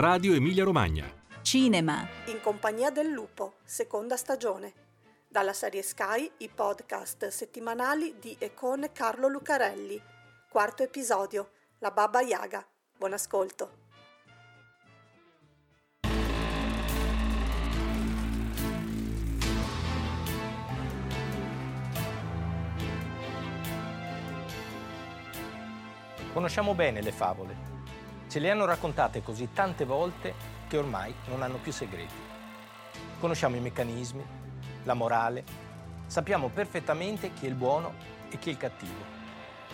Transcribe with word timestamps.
Radio 0.00 0.32
Emilia 0.32 0.62
Romagna. 0.62 1.12
Cinema. 1.42 2.06
In 2.26 2.40
compagnia 2.40 2.88
del 2.90 3.08
lupo, 3.08 3.54
seconda 3.64 4.16
stagione. 4.16 4.72
Dalla 5.26 5.52
serie 5.52 5.82
Sky, 5.82 6.30
i 6.36 6.48
podcast 6.48 7.26
settimanali 7.26 8.14
di 8.20 8.36
e 8.38 8.54
con 8.54 8.88
Carlo 8.92 9.26
Lucarelli. 9.26 10.00
Quarto 10.48 10.84
episodio, 10.84 11.50
La 11.78 11.90
Baba 11.90 12.20
Yaga. 12.20 12.64
Buon 12.96 13.12
ascolto. 13.12 13.72
Conosciamo 26.32 26.76
bene 26.76 27.02
le 27.02 27.10
favole. 27.10 27.77
Ce 28.28 28.38
le 28.40 28.50
hanno 28.50 28.66
raccontate 28.66 29.22
così 29.22 29.52
tante 29.54 29.86
volte 29.86 30.34
che 30.68 30.76
ormai 30.76 31.14
non 31.28 31.40
hanno 31.42 31.56
più 31.56 31.72
segreti. 31.72 32.12
Conosciamo 33.18 33.56
i 33.56 33.60
meccanismi, 33.60 34.22
la 34.84 34.92
morale, 34.92 35.44
sappiamo 36.06 36.50
perfettamente 36.50 37.32
chi 37.32 37.46
è 37.46 37.48
il 37.48 37.54
buono 37.54 37.94
e 38.28 38.38
chi 38.38 38.50
è 38.50 38.52
il 38.52 38.58
cattivo. 38.58 39.16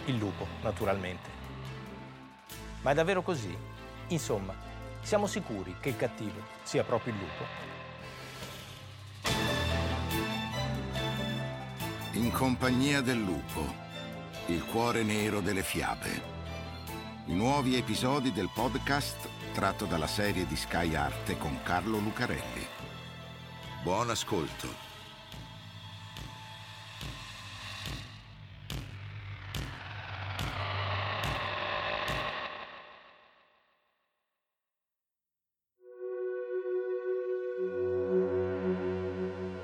Il 0.04 0.16
lupo, 0.18 0.46
naturalmente. 0.62 1.28
Ma 2.82 2.92
è 2.92 2.94
davvero 2.94 3.22
così? 3.22 3.56
Insomma, 4.08 4.54
siamo 5.00 5.26
sicuri 5.26 5.74
che 5.80 5.88
il 5.88 5.96
cattivo 5.96 6.40
sia 6.62 6.84
proprio 6.84 7.12
il 7.12 7.18
lupo? 7.18 7.44
In 12.12 12.30
compagnia 12.30 13.00
del 13.00 13.18
lupo, 13.18 13.74
il 14.46 14.64
cuore 14.64 15.02
nero 15.02 15.40
delle 15.40 15.64
fiabe 15.64 16.33
i 17.26 17.34
nuovi 17.34 17.74
episodi 17.76 18.32
del 18.32 18.50
podcast 18.52 19.28
tratto 19.54 19.86
dalla 19.86 20.06
serie 20.06 20.46
di 20.46 20.56
Sky 20.56 20.94
Arte 20.94 21.38
con 21.38 21.58
Carlo 21.62 21.98
Lucarelli. 21.98 22.66
Buon 23.82 24.10
ascolto. 24.10 24.82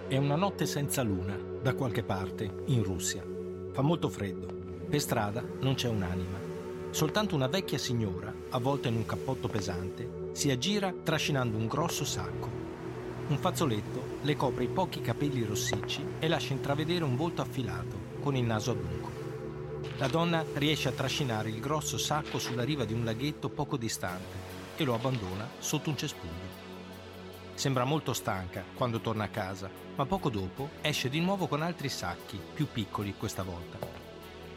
È 0.08 0.16
una 0.16 0.36
notte 0.36 0.64
senza 0.64 1.02
luna, 1.02 1.36
da 1.36 1.74
qualche 1.74 2.02
parte, 2.02 2.62
in 2.66 2.82
Russia. 2.82 3.22
Fa 3.72 3.82
molto 3.82 4.08
freddo. 4.08 4.46
Per 4.88 5.00
strada 5.00 5.44
non 5.60 5.74
c'è 5.74 5.88
un'anima. 5.88 6.49
Soltanto 6.92 7.36
una 7.36 7.46
vecchia 7.46 7.78
signora, 7.78 8.34
avvolta 8.50 8.88
in 8.88 8.96
un 8.96 9.06
cappotto 9.06 9.46
pesante, 9.46 10.30
si 10.32 10.50
aggira 10.50 10.92
trascinando 10.92 11.56
un 11.56 11.68
grosso 11.68 12.04
sacco. 12.04 12.48
Un 13.28 13.38
fazzoletto 13.38 14.18
le 14.22 14.34
copre 14.34 14.64
i 14.64 14.68
pochi 14.68 15.00
capelli 15.00 15.44
rossicci 15.44 16.04
e 16.18 16.26
lascia 16.26 16.52
intravedere 16.52 17.04
un 17.04 17.14
volto 17.14 17.42
affilato, 17.42 17.96
con 18.20 18.34
il 18.34 18.42
naso 18.42 18.72
adunco. 18.72 19.08
La 19.98 20.08
donna 20.08 20.44
riesce 20.54 20.88
a 20.88 20.92
trascinare 20.92 21.48
il 21.50 21.60
grosso 21.60 21.96
sacco 21.96 22.40
sulla 22.40 22.64
riva 22.64 22.84
di 22.84 22.92
un 22.92 23.04
laghetto 23.04 23.48
poco 23.48 23.76
distante 23.76 24.58
e 24.76 24.82
lo 24.82 24.94
abbandona 24.94 25.48
sotto 25.58 25.90
un 25.90 25.96
cespuglio. 25.96 26.58
Sembra 27.54 27.84
molto 27.84 28.12
stanca 28.12 28.64
quando 28.74 28.98
torna 28.98 29.24
a 29.24 29.28
casa, 29.28 29.70
ma 29.94 30.06
poco 30.06 30.28
dopo 30.28 30.70
esce 30.80 31.08
di 31.08 31.20
nuovo 31.20 31.46
con 31.46 31.62
altri 31.62 31.88
sacchi, 31.88 32.40
più 32.52 32.66
piccoli 32.66 33.14
questa 33.16 33.44
volta. 33.44 33.78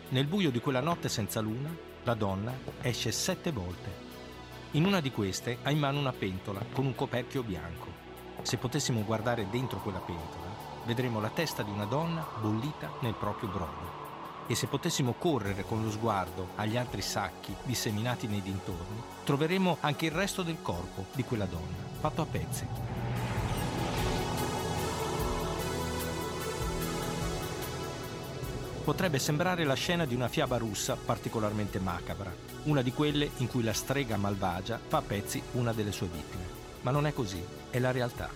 Nel 0.09 0.25
buio 0.25 0.49
di 0.49 0.59
quella 0.59 0.81
notte 0.81 1.09
senza 1.09 1.39
luna, 1.39 1.91
la 2.03 2.13
donna 2.15 2.53
esce 2.81 3.11
sette 3.11 3.51
volte. 3.51 4.11
In 4.71 4.85
una 4.85 4.99
di 4.99 5.11
queste 5.11 5.59
ha 5.63 5.71
in 5.71 5.79
mano 5.79 5.99
una 5.99 6.11
pentola 6.11 6.59
con 6.73 6.85
un 6.85 6.95
coperchio 6.95 7.43
bianco. 7.43 7.87
Se 8.41 8.57
potessimo 8.57 9.03
guardare 9.03 9.47
dentro 9.49 9.79
quella 9.79 9.99
pentola, 9.99 10.47
vedremo 10.85 11.21
la 11.21 11.29
testa 11.29 11.63
di 11.63 11.71
una 11.71 11.85
donna 11.85 12.25
bollita 12.41 12.91
nel 13.01 13.13
proprio 13.13 13.49
brodo. 13.49 14.01
E 14.47 14.55
se 14.55 14.67
potessimo 14.67 15.13
correre 15.13 15.63
con 15.63 15.81
lo 15.81 15.89
sguardo 15.89 16.49
agli 16.55 16.75
altri 16.75 17.01
sacchi 17.01 17.55
disseminati 17.63 18.27
nei 18.27 18.41
dintorni, 18.41 19.01
troveremo 19.23 19.77
anche 19.79 20.07
il 20.07 20.11
resto 20.11 20.43
del 20.43 20.61
corpo 20.61 21.05
di 21.13 21.23
quella 21.23 21.45
donna, 21.45 21.87
fatto 21.99 22.21
a 22.21 22.25
pezzi. 22.25 22.92
Potrebbe 28.83 29.17
sembrare 29.17 29.63
la 29.63 29.75
scena 29.75 30.05
di 30.05 30.13
una 30.13 30.27
fiaba 30.27 30.57
russa 30.57 30.97
particolarmente 30.97 31.79
macabra, 31.79 32.35
una 32.63 32.81
di 32.81 32.91
quelle 32.91 33.29
in 33.37 33.47
cui 33.47 33.63
la 33.63 33.71
strega 33.71 34.17
malvagia 34.17 34.77
fa 34.85 34.97
a 34.97 35.01
pezzi 35.01 35.41
una 35.53 35.71
delle 35.71 35.93
sue 35.93 36.07
vittime. 36.07 36.43
Ma 36.81 36.91
non 36.91 37.07
è 37.07 37.13
così, 37.13 37.41
è 37.69 37.79
la 37.79 37.91
realtà. 37.91 38.29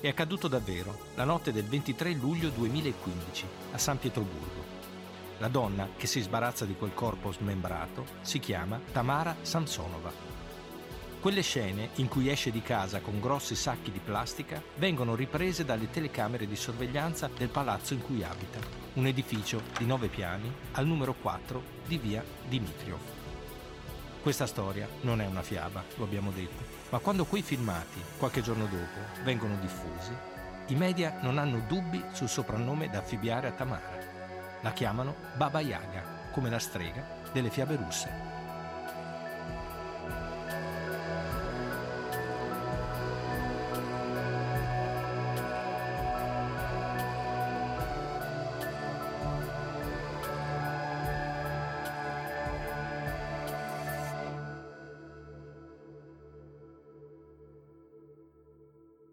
È 0.00 0.06
accaduto 0.06 0.46
davvero 0.46 1.06
la 1.16 1.24
notte 1.24 1.50
del 1.50 1.64
23 1.64 2.12
luglio 2.12 2.50
2015 2.50 3.46
a 3.72 3.78
San 3.78 3.98
Pietroburgo. 3.98 4.62
La 5.38 5.48
donna 5.48 5.88
che 5.96 6.06
si 6.06 6.20
sbarazza 6.20 6.64
di 6.64 6.76
quel 6.76 6.94
corpo 6.94 7.32
smembrato 7.32 8.04
si 8.20 8.38
chiama 8.38 8.80
Tamara 8.92 9.34
Samsonova. 9.42 10.31
Quelle 11.22 11.42
scene 11.42 11.90
in 11.98 12.08
cui 12.08 12.28
esce 12.28 12.50
di 12.50 12.62
casa 12.62 12.98
con 12.98 13.20
grossi 13.20 13.54
sacchi 13.54 13.92
di 13.92 14.00
plastica 14.00 14.60
vengono 14.74 15.14
riprese 15.14 15.64
dalle 15.64 15.88
telecamere 15.88 16.48
di 16.48 16.56
sorveglianza 16.56 17.30
del 17.38 17.48
palazzo 17.48 17.94
in 17.94 18.02
cui 18.02 18.24
abita, 18.24 18.58
un 18.94 19.06
edificio 19.06 19.62
di 19.78 19.86
nove 19.86 20.08
piani 20.08 20.52
al 20.72 20.84
numero 20.84 21.14
4 21.14 21.62
di 21.86 21.96
via 21.98 22.24
Dimitriov. 22.48 22.98
Questa 24.20 24.46
storia 24.46 24.88
non 25.02 25.20
è 25.20 25.26
una 25.26 25.42
fiaba, 25.42 25.84
lo 25.94 26.02
abbiamo 26.02 26.32
detto, 26.32 26.64
ma 26.90 26.98
quando 26.98 27.24
quei 27.24 27.42
filmati, 27.42 28.02
qualche 28.18 28.42
giorno 28.42 28.64
dopo, 28.64 29.22
vengono 29.22 29.56
diffusi, 29.60 30.10
i 30.66 30.74
media 30.74 31.20
non 31.20 31.38
hanno 31.38 31.62
dubbi 31.68 32.02
sul 32.10 32.28
soprannome 32.28 32.90
da 32.90 32.98
affibbiare 32.98 33.46
a 33.46 33.52
Tamara. 33.52 33.96
La 34.60 34.72
chiamano 34.72 35.14
Baba 35.36 35.60
Yaga, 35.60 36.30
come 36.32 36.50
la 36.50 36.58
strega 36.58 37.06
delle 37.32 37.50
fiabe 37.50 37.76
russe. 37.76 38.31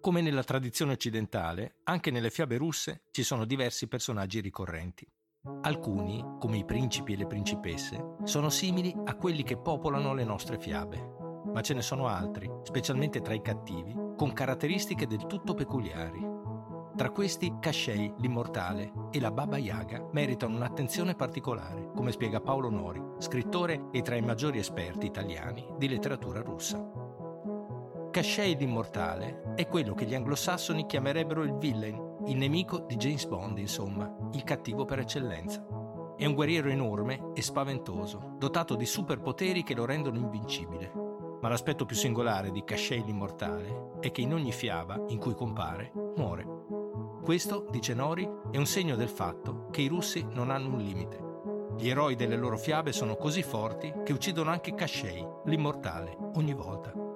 Come 0.09 0.22
nella 0.22 0.44
tradizione 0.44 0.94
occidentale, 0.94 1.81
anche 1.84 2.09
nelle 2.09 2.31
fiabe 2.31 2.58
russe 2.58 3.03
ci 3.12 3.22
sono 3.22 3.46
diversi 3.46 3.88
personaggi 3.88 4.40
ricorrenti. 4.40 5.08
Alcuni, 5.62 6.25
come 6.40 6.58
i 6.58 6.66
principi 6.66 7.14
e 7.14 7.18
le 7.18 7.28
principesse, 7.28 8.16
sono 8.24 8.50
simili 8.50 8.92
a 9.06 9.14
quelli 9.14 9.44
che 9.44 9.59
popolano 9.59 10.16
le 10.16 10.24
nostre 10.24 10.58
fiabe, 10.58 10.97
ma 11.53 11.62
ce 11.62 11.75
ne 11.75 11.84
sono 11.84 12.08
altri, 12.08 12.50
specialmente 12.64 13.22
tra 13.22 13.36
i 13.36 13.42
cattivi, 13.44 13.94
con 14.18 14.34
caratteristiche 14.34 15.06
del 15.06 15.28
tutto 15.28 15.53
peculiari. 15.53 16.26
Tra 16.96 17.12
questi 17.12 17.58
Kashei, 17.59 18.12
l'immortale, 18.18 18.91
e 19.12 19.20
la 19.20 19.30
Baba 19.30 19.59
Yaga 19.59 20.09
meritano 20.12 20.56
un'attenzione 20.56 21.14
particolare, 21.14 21.91
come 21.96 22.12
spiega 22.12 22.41
Paolo 22.41 22.72
Nori, 22.72 23.00
scrittore 23.20 23.90
e 23.91 24.02
tra 24.02 24.16
i 24.16 24.22
maggiori 24.22 24.58
esperti 24.58 25.06
italiani 25.06 25.68
di 25.78 25.88
letteratura 25.88 26.41
russa. 26.41 27.09
Cachet 28.12 28.59
l'immortale 28.59 29.53
è 29.53 29.68
quello 29.68 29.94
che 29.94 30.06
gli 30.06 30.16
anglosassoni 30.16 30.88
chiamerebbero 30.88 31.44
il 31.44 31.53
villain, 31.53 32.18
il 32.25 32.38
nemico 32.38 32.80
di 32.80 32.96
James 32.96 33.25
Bond, 33.28 33.59
insomma, 33.59 34.12
il 34.31 34.44
cattivo 34.44 34.84
per 34.84 34.97
eccellenza. 34.97 35.64
È 36.18 36.25
un 36.25 36.34
guerriero 36.34 36.70
enorme 36.70 37.31
e 37.36 37.44
spaventoso, 37.44 38.34
dotato 38.38 38.74
di 38.74 38.88
superpoteri 38.88 39.61
che 39.61 39.76
lo 39.76 39.85
rendono 39.85 40.17
invincibile. 40.17 40.91
Ma 41.40 41.50
l'aspetto 41.50 41.85
più 41.85 41.96
singolare 41.96 42.52
di 42.52 42.64
Cachet 42.64 43.06
l'immortale 43.06 43.91
è 44.00 44.09
che 44.09 44.22
in 44.22 44.34
ogni 44.34 44.52
fiaba 44.52 45.05
in 45.09 45.20
cui 45.20 45.35
compare 45.35 45.91
muore. 46.16 46.47
Questo, 47.23 47.67
dice 47.70 47.94
Nori, 47.94 48.28
è 48.50 48.58
un 48.58 48.66
segno 48.66 48.96
del 48.96 49.09
fatto 49.09 49.67
che 49.70 49.82
i 49.82 49.88
russi 49.88 50.26
non 50.32 50.50
hanno 50.50 50.73
un 50.73 50.79
limite. 50.79 51.28
Gli 51.78 51.88
eroi 51.88 52.16
delle 52.16 52.35
loro 52.35 52.58
fiabe 52.58 52.91
sono 52.91 53.16
così 53.16 53.44
forti 53.44 53.94
che 54.03 54.14
uccidono 54.14 54.50
anche 54.50 54.73
Cachet, 54.73 55.41
l'immortale, 55.46 56.17
ogni 56.34 56.53
volta. 56.53 57.09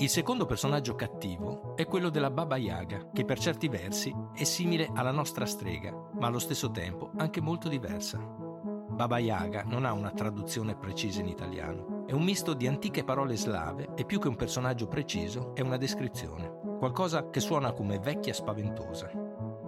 Il 0.00 0.08
secondo 0.08 0.46
personaggio 0.46 0.94
cattivo 0.94 1.74
è 1.74 1.84
quello 1.84 2.08
della 2.08 2.30
Baba 2.30 2.56
Yaga, 2.56 3.10
che 3.12 3.24
per 3.24 3.40
certi 3.40 3.66
versi 3.66 4.14
è 4.32 4.44
simile 4.44 4.88
alla 4.94 5.10
nostra 5.10 5.44
strega, 5.44 5.92
ma 6.12 6.28
allo 6.28 6.38
stesso 6.38 6.70
tempo 6.70 7.10
anche 7.16 7.40
molto 7.40 7.68
diversa. 7.68 8.16
Baba 8.18 9.18
Yaga 9.18 9.64
non 9.64 9.84
ha 9.84 9.92
una 9.92 10.12
traduzione 10.12 10.76
precisa 10.76 11.20
in 11.20 11.26
italiano, 11.26 12.04
è 12.06 12.12
un 12.12 12.22
misto 12.22 12.54
di 12.54 12.68
antiche 12.68 13.02
parole 13.02 13.36
slave 13.36 13.88
e 13.96 14.04
più 14.04 14.20
che 14.20 14.28
un 14.28 14.36
personaggio 14.36 14.86
preciso 14.86 15.52
è 15.56 15.62
una 15.62 15.76
descrizione, 15.76 16.76
qualcosa 16.78 17.28
che 17.28 17.40
suona 17.40 17.72
come 17.72 17.98
vecchia 17.98 18.32
spaventosa. 18.32 19.10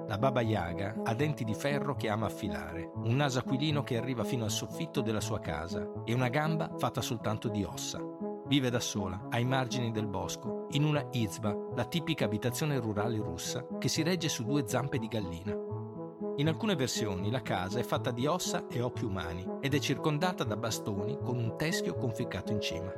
La 0.06 0.16
Baba 0.16 0.42
Yaga 0.42 0.94
ha 1.02 1.14
denti 1.14 1.42
di 1.42 1.54
ferro 1.54 1.96
che 1.96 2.08
ama 2.08 2.26
affilare, 2.26 2.88
un 2.94 3.16
naso 3.16 3.40
aquilino 3.40 3.82
che 3.82 3.96
arriva 3.96 4.22
fino 4.22 4.44
al 4.44 4.50
soffitto 4.52 5.00
della 5.00 5.20
sua 5.20 5.40
casa 5.40 5.90
e 6.04 6.14
una 6.14 6.28
gamba 6.28 6.70
fatta 6.78 7.00
soltanto 7.00 7.48
di 7.48 7.64
ossa. 7.64 8.09
Vive 8.50 8.68
da 8.68 8.80
sola, 8.80 9.28
ai 9.30 9.44
margini 9.44 9.92
del 9.92 10.08
bosco, 10.08 10.66
in 10.70 10.82
una 10.82 11.06
izba, 11.12 11.56
la 11.76 11.84
tipica 11.84 12.24
abitazione 12.24 12.80
rurale 12.80 13.16
russa, 13.18 13.64
che 13.78 13.86
si 13.86 14.02
regge 14.02 14.28
su 14.28 14.44
due 14.44 14.66
zampe 14.66 14.98
di 14.98 15.06
gallina. 15.06 15.56
In 16.34 16.48
alcune 16.48 16.74
versioni 16.74 17.30
la 17.30 17.42
casa 17.42 17.78
è 17.78 17.84
fatta 17.84 18.10
di 18.10 18.26
ossa 18.26 18.66
e 18.68 18.80
occhi 18.80 19.04
umani 19.04 19.46
ed 19.60 19.72
è 19.72 19.78
circondata 19.78 20.42
da 20.42 20.56
bastoni 20.56 21.16
con 21.22 21.38
un 21.38 21.56
teschio 21.56 21.94
conficcato 21.94 22.50
in 22.50 22.60
cima. 22.60 22.92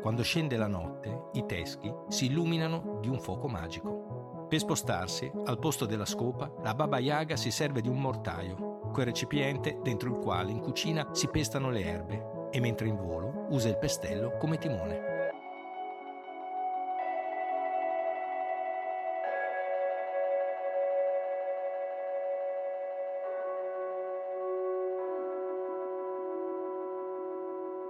Quando 0.00 0.22
scende 0.22 0.56
la 0.56 0.68
notte, 0.68 1.24
i 1.32 1.44
teschi 1.44 1.92
si 2.08 2.24
illuminano 2.26 2.96
di 3.02 3.08
un 3.08 3.20
fuoco 3.20 3.46
magico. 3.46 4.46
Per 4.48 4.58
spostarsi, 4.58 5.30
al 5.44 5.58
posto 5.58 5.84
della 5.84 6.06
scopa, 6.06 6.50
la 6.62 6.72
Baba 6.72 6.98
Yaga 6.98 7.36
si 7.36 7.50
serve 7.50 7.82
di 7.82 7.90
un 7.90 8.00
mortaio, 8.00 8.88
quel 8.90 9.04
recipiente 9.04 9.80
dentro 9.82 10.08
il 10.08 10.16
quale 10.16 10.50
in 10.50 10.60
cucina 10.60 11.10
si 11.12 11.28
pestano 11.28 11.68
le 11.68 11.84
erbe 11.84 12.48
e 12.50 12.58
mentre 12.58 12.88
in 12.88 12.96
volo 12.96 13.37
usa 13.48 13.68
il 13.68 13.78
pestello 13.78 14.36
come 14.36 14.58
timone. 14.58 15.08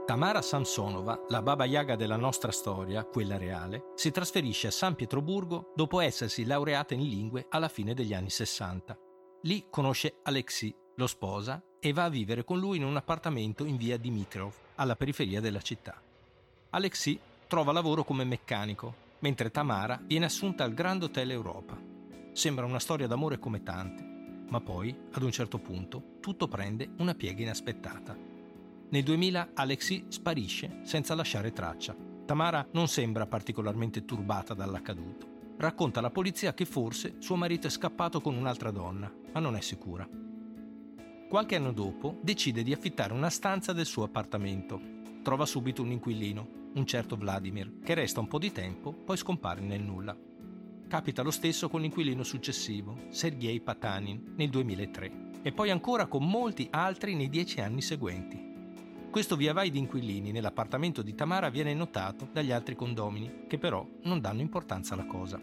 Tamara 0.09 0.41
Samsonova, 0.41 1.27
la 1.29 1.43
Baba 1.43 1.67
Yaga 1.67 1.95
della 1.95 2.17
nostra 2.17 2.51
storia, 2.51 3.05
quella 3.05 3.37
reale, 3.37 3.93
si 3.95 4.11
trasferisce 4.11 4.69
a 4.69 4.71
San 4.71 4.95
Pietroburgo 4.95 5.73
dopo 5.75 6.01
essersi 6.01 6.47
laureata 6.47 6.95
in 6.95 7.03
lingue 7.03 7.45
alla 7.51 7.69
fine 7.69 7.93
degli 7.93 8.15
anni 8.15 8.31
60. 8.31 8.99
Lì 9.43 9.67
conosce 9.69 10.21
Alexei, 10.23 10.75
lo 10.97 11.07
sposa 11.07 11.63
e 11.79 11.93
va 11.93 12.05
a 12.05 12.09
vivere 12.09 12.43
con 12.43 12.59
lui 12.59 12.79
in 12.79 12.85
un 12.85 12.97
appartamento 12.97 13.67
in 13.67 13.77
via 13.77 13.99
Dimitrov, 13.99 14.53
alla 14.79 14.97
periferia 14.97 15.41
della 15.41 15.61
città. 15.61 16.01
Alexei 16.71 17.19
trova 17.47 17.73
lavoro 17.73 18.05
come 18.05 18.25
meccanico, 18.25 19.07
mentre 19.21 19.51
Tamara 19.51 20.01
viene 20.05 20.27
assunta 20.27 20.65
al 20.65 20.75
Grand 20.75 21.03
Hotel 21.03 21.31
Europa. 21.31 21.77
Sembra 22.33 22.65
una 22.65 22.79
storia 22.79 23.07
d'amore 23.07 23.39
come 23.39 23.63
tante, 23.63 24.03
ma 24.49 24.61
poi, 24.61 24.97
ad 25.13 25.23
un 25.23 25.33
certo 25.33 25.59
punto, 25.59 26.19
tutto 26.21 26.47
prende 26.47 26.91
una 26.99 27.15
piega 27.15 27.43
inaspettata. 27.43 28.17
Nel 28.91 29.03
2000 29.03 29.51
Alexei 29.55 30.07
sparisce 30.09 30.81
senza 30.83 31.15
lasciare 31.15 31.53
traccia. 31.53 31.95
Tamara 32.25 32.67
non 32.73 32.89
sembra 32.89 33.27
particolarmente 33.27 34.05
turbata 34.05 34.55
dall'accaduto. 34.55 35.27
Racconta 35.59 35.99
alla 35.99 36.11
polizia 36.11 36.55
che 36.55 36.65
forse 36.65 37.17
suo 37.19 37.35
marito 37.35 37.67
è 37.67 37.71
scappato 37.71 38.21
con 38.21 38.37
un'altra 38.37 38.71
donna, 38.71 39.13
ma 39.33 39.41
non 39.41 39.57
è 39.57 39.61
sicura. 39.61 40.09
Qualche 41.29 41.57
anno 41.57 41.73
dopo 41.73 42.17
decide 42.23 42.63
di 42.63 42.73
affittare 42.73 43.13
una 43.13 43.29
stanza 43.29 43.75
del 43.75 43.85
suo 43.85 44.05
appartamento. 44.05 44.81
Trova 45.23 45.45
subito 45.45 45.83
un 45.83 45.91
inquilino, 45.91 46.71
un 46.73 46.87
certo 46.87 47.17
Vladimir, 47.17 47.81
che 47.85 47.93
resta 47.93 48.21
un 48.21 48.29
po' 48.29 48.39
di 48.39 48.51
tempo, 48.51 48.95
poi 48.95 49.19
scompare 49.19 49.61
nel 49.61 49.83
nulla. 49.83 50.17
Capita 50.89 51.21
lo 51.21 51.31
stesso 51.31 51.69
con 51.69 51.83
l'inquilino 51.83 52.23
successivo, 52.23 52.97
Sergei 53.11 53.61
Patanin, 53.61 54.33
nel 54.37 54.49
2003, 54.49 55.43
e 55.43 55.53
poi 55.53 55.69
ancora 55.69 56.07
con 56.07 56.27
molti 56.27 56.67
altri 56.71 57.15
nei 57.15 57.29
dieci 57.29 57.61
anni 57.61 57.83
seguenti. 57.83 58.43
Questo 59.11 59.37
via 59.37 59.53
vai 59.53 59.71
di 59.71 59.79
inquilini 59.79 60.33
nell'appartamento 60.33 61.03
di 61.03 61.15
Tamara 61.15 61.51
viene 61.51 61.75
notato 61.75 62.27
dagli 62.33 62.53
altri 62.53 62.75
condomini, 62.75 63.45
che 63.47 63.59
però 63.59 63.87
non 64.05 64.23
danno 64.23 64.41
importanza 64.41 64.95
alla 64.95 65.05
cosa. 65.05 65.39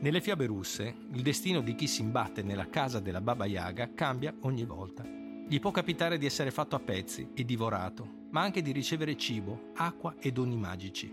Nelle 0.00 0.20
fiabe 0.20 0.46
russe, 0.46 0.94
il 1.12 1.22
destino 1.22 1.60
di 1.60 1.74
chi 1.74 1.88
si 1.88 2.02
imbatte 2.02 2.44
nella 2.44 2.68
casa 2.68 3.00
della 3.00 3.20
Baba 3.20 3.46
Yaga 3.46 3.94
cambia 3.94 4.32
ogni 4.42 4.64
volta. 4.64 5.02
Gli 5.04 5.58
può 5.58 5.72
capitare 5.72 6.18
di 6.18 6.26
essere 6.26 6.52
fatto 6.52 6.76
a 6.76 6.78
pezzi 6.78 7.30
e 7.34 7.44
divorato, 7.44 8.26
ma 8.30 8.42
anche 8.42 8.62
di 8.62 8.70
ricevere 8.70 9.16
cibo, 9.16 9.72
acqua 9.74 10.14
e 10.20 10.30
doni 10.30 10.56
magici. 10.56 11.12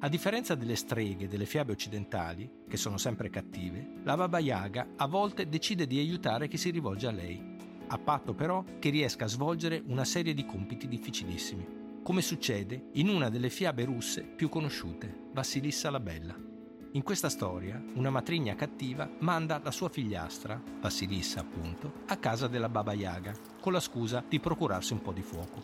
A 0.00 0.08
differenza 0.08 0.56
delle 0.56 0.74
streghe 0.74 1.28
delle 1.28 1.46
fiabe 1.46 1.70
occidentali, 1.70 2.50
che 2.68 2.76
sono 2.76 2.96
sempre 2.96 3.30
cattive, 3.30 4.00
la 4.02 4.16
Baba 4.16 4.40
Yaga 4.40 4.94
a 4.96 5.06
volte 5.06 5.48
decide 5.48 5.86
di 5.86 6.00
aiutare 6.00 6.48
chi 6.48 6.56
si 6.56 6.70
rivolge 6.70 7.06
a 7.06 7.12
lei, 7.12 7.40
a 7.86 7.98
patto 7.98 8.34
però 8.34 8.64
che 8.80 8.90
riesca 8.90 9.26
a 9.26 9.28
svolgere 9.28 9.80
una 9.86 10.04
serie 10.04 10.34
di 10.34 10.44
compiti 10.44 10.88
difficilissimi, 10.88 12.00
come 12.02 12.20
succede 12.20 12.88
in 12.94 13.10
una 13.10 13.28
delle 13.28 13.48
fiabe 13.48 13.84
russe 13.84 14.22
più 14.22 14.48
conosciute, 14.48 15.28
Vassilissa 15.32 15.88
la 15.88 16.00
Bella. 16.00 16.47
In 16.92 17.02
questa 17.02 17.28
storia, 17.28 17.82
una 17.96 18.08
matrigna 18.08 18.54
cattiva 18.54 19.06
manda 19.18 19.60
la 19.62 19.70
sua 19.70 19.90
figliastra, 19.90 20.58
Vassilissa 20.80 21.40
appunto, 21.40 21.92
a 22.06 22.16
casa 22.16 22.46
della 22.46 22.70
Baba 22.70 22.94
Yaga, 22.94 23.34
con 23.60 23.74
la 23.74 23.80
scusa 23.80 24.24
di 24.26 24.40
procurarsi 24.40 24.94
un 24.94 25.02
po' 25.02 25.12
di 25.12 25.20
fuoco. 25.20 25.62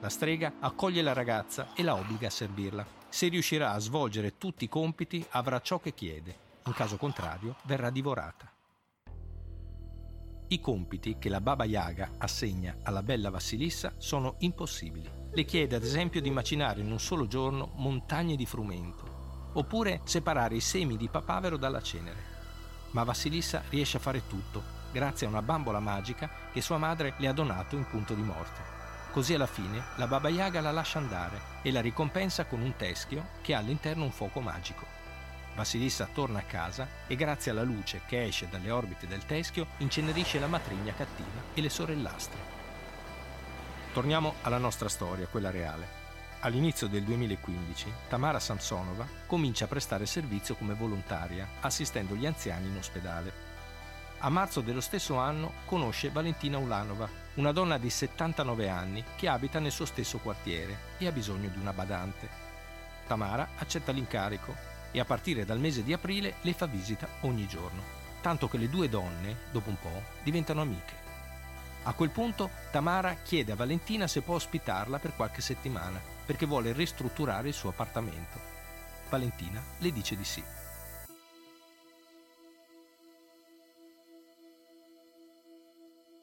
La 0.00 0.08
strega 0.08 0.54
accoglie 0.58 1.02
la 1.02 1.12
ragazza 1.12 1.72
e 1.74 1.84
la 1.84 1.94
obbliga 1.94 2.26
a 2.26 2.30
servirla. 2.30 2.84
Se 3.08 3.28
riuscirà 3.28 3.70
a 3.70 3.78
svolgere 3.78 4.38
tutti 4.38 4.64
i 4.64 4.68
compiti 4.68 5.24
avrà 5.30 5.60
ciò 5.60 5.78
che 5.78 5.94
chiede, 5.94 6.36
in 6.66 6.72
caso 6.72 6.96
contrario 6.96 7.54
verrà 7.62 7.90
divorata. 7.90 8.50
I 10.48 10.58
compiti 10.58 11.16
che 11.20 11.28
la 11.28 11.40
Baba 11.40 11.64
Yaga 11.64 12.10
assegna 12.18 12.78
alla 12.82 13.04
bella 13.04 13.30
Vassilissa 13.30 13.92
sono 13.98 14.34
impossibili. 14.38 15.08
Le 15.32 15.44
chiede 15.44 15.76
ad 15.76 15.84
esempio 15.84 16.20
di 16.20 16.30
macinare 16.30 16.80
in 16.80 16.90
un 16.90 16.98
solo 16.98 17.28
giorno 17.28 17.70
montagne 17.76 18.34
di 18.34 18.46
frumento, 18.46 19.09
oppure 19.52 20.00
separare 20.04 20.56
i 20.56 20.60
semi 20.60 20.96
di 20.96 21.08
papavero 21.08 21.56
dalla 21.56 21.82
cenere. 21.82 22.38
Ma 22.90 23.04
Vassilissa 23.04 23.62
riesce 23.68 23.96
a 23.96 24.00
fare 24.00 24.26
tutto, 24.26 24.62
grazie 24.92 25.26
a 25.26 25.30
una 25.30 25.42
bambola 25.42 25.80
magica 25.80 26.28
che 26.52 26.60
sua 26.60 26.78
madre 26.78 27.14
le 27.18 27.28
ha 27.28 27.32
donato 27.32 27.76
in 27.76 27.86
punto 27.86 28.14
di 28.14 28.22
morte. 28.22 28.78
Così 29.12 29.34
alla 29.34 29.46
fine 29.46 29.82
la 29.96 30.06
Baba 30.06 30.28
Yaga 30.28 30.60
la 30.60 30.70
lascia 30.70 30.98
andare 30.98 31.40
e 31.62 31.72
la 31.72 31.80
ricompensa 31.80 32.44
con 32.44 32.60
un 32.60 32.76
teschio 32.76 33.28
che 33.42 33.54
ha 33.54 33.58
all'interno 33.58 34.04
un 34.04 34.12
fuoco 34.12 34.40
magico. 34.40 34.98
Vassilissa 35.54 36.08
torna 36.12 36.38
a 36.38 36.44
casa 36.44 36.86
e 37.06 37.16
grazie 37.16 37.50
alla 37.50 37.62
luce 37.62 38.02
che 38.06 38.24
esce 38.24 38.48
dalle 38.48 38.70
orbite 38.70 39.06
del 39.06 39.26
teschio 39.26 39.66
incenerisce 39.78 40.38
la 40.38 40.46
matrigna 40.46 40.94
cattiva 40.94 41.42
e 41.54 41.60
le 41.60 41.68
sorellastre. 41.68 42.58
Torniamo 43.92 44.34
alla 44.42 44.58
nostra 44.58 44.88
storia, 44.88 45.26
quella 45.26 45.50
reale. 45.50 45.99
All'inizio 46.42 46.86
del 46.86 47.02
2015 47.02 47.92
Tamara 48.08 48.40
Samsonova 48.40 49.06
comincia 49.26 49.66
a 49.66 49.68
prestare 49.68 50.06
servizio 50.06 50.54
come 50.54 50.72
volontaria, 50.72 51.46
assistendo 51.60 52.14
gli 52.14 52.24
anziani 52.24 52.66
in 52.66 52.76
ospedale. 52.78 53.48
A 54.20 54.30
marzo 54.30 54.62
dello 54.62 54.80
stesso 54.80 55.16
anno 55.16 55.52
conosce 55.66 56.08
Valentina 56.08 56.56
Ulanova, 56.56 57.06
una 57.34 57.52
donna 57.52 57.76
di 57.76 57.90
79 57.90 58.70
anni 58.70 59.04
che 59.16 59.28
abita 59.28 59.58
nel 59.58 59.70
suo 59.70 59.84
stesso 59.84 60.16
quartiere 60.16 60.78
e 60.96 61.06
ha 61.06 61.12
bisogno 61.12 61.50
di 61.50 61.58
una 61.58 61.74
badante. 61.74 62.28
Tamara 63.06 63.50
accetta 63.58 63.92
l'incarico 63.92 64.56
e 64.92 64.98
a 64.98 65.04
partire 65.04 65.44
dal 65.44 65.60
mese 65.60 65.84
di 65.84 65.92
aprile 65.92 66.36
le 66.40 66.54
fa 66.54 66.64
visita 66.64 67.06
ogni 67.20 67.46
giorno, 67.46 67.82
tanto 68.22 68.48
che 68.48 68.56
le 68.56 68.70
due 68.70 68.88
donne, 68.88 69.36
dopo 69.52 69.68
un 69.68 69.78
po', 69.78 70.02
diventano 70.22 70.62
amiche. 70.62 71.09
A 71.84 71.94
quel 71.94 72.10
punto 72.10 72.50
Tamara 72.70 73.14
chiede 73.14 73.52
a 73.52 73.56
Valentina 73.56 74.06
se 74.06 74.20
può 74.20 74.34
ospitarla 74.34 74.98
per 74.98 75.14
qualche 75.16 75.40
settimana 75.40 76.00
perché 76.26 76.46
vuole 76.46 76.72
ristrutturare 76.72 77.48
il 77.48 77.54
suo 77.54 77.70
appartamento. 77.70 78.38
Valentina 79.08 79.62
le 79.78 79.90
dice 79.90 80.14
di 80.14 80.24
sì. 80.24 80.42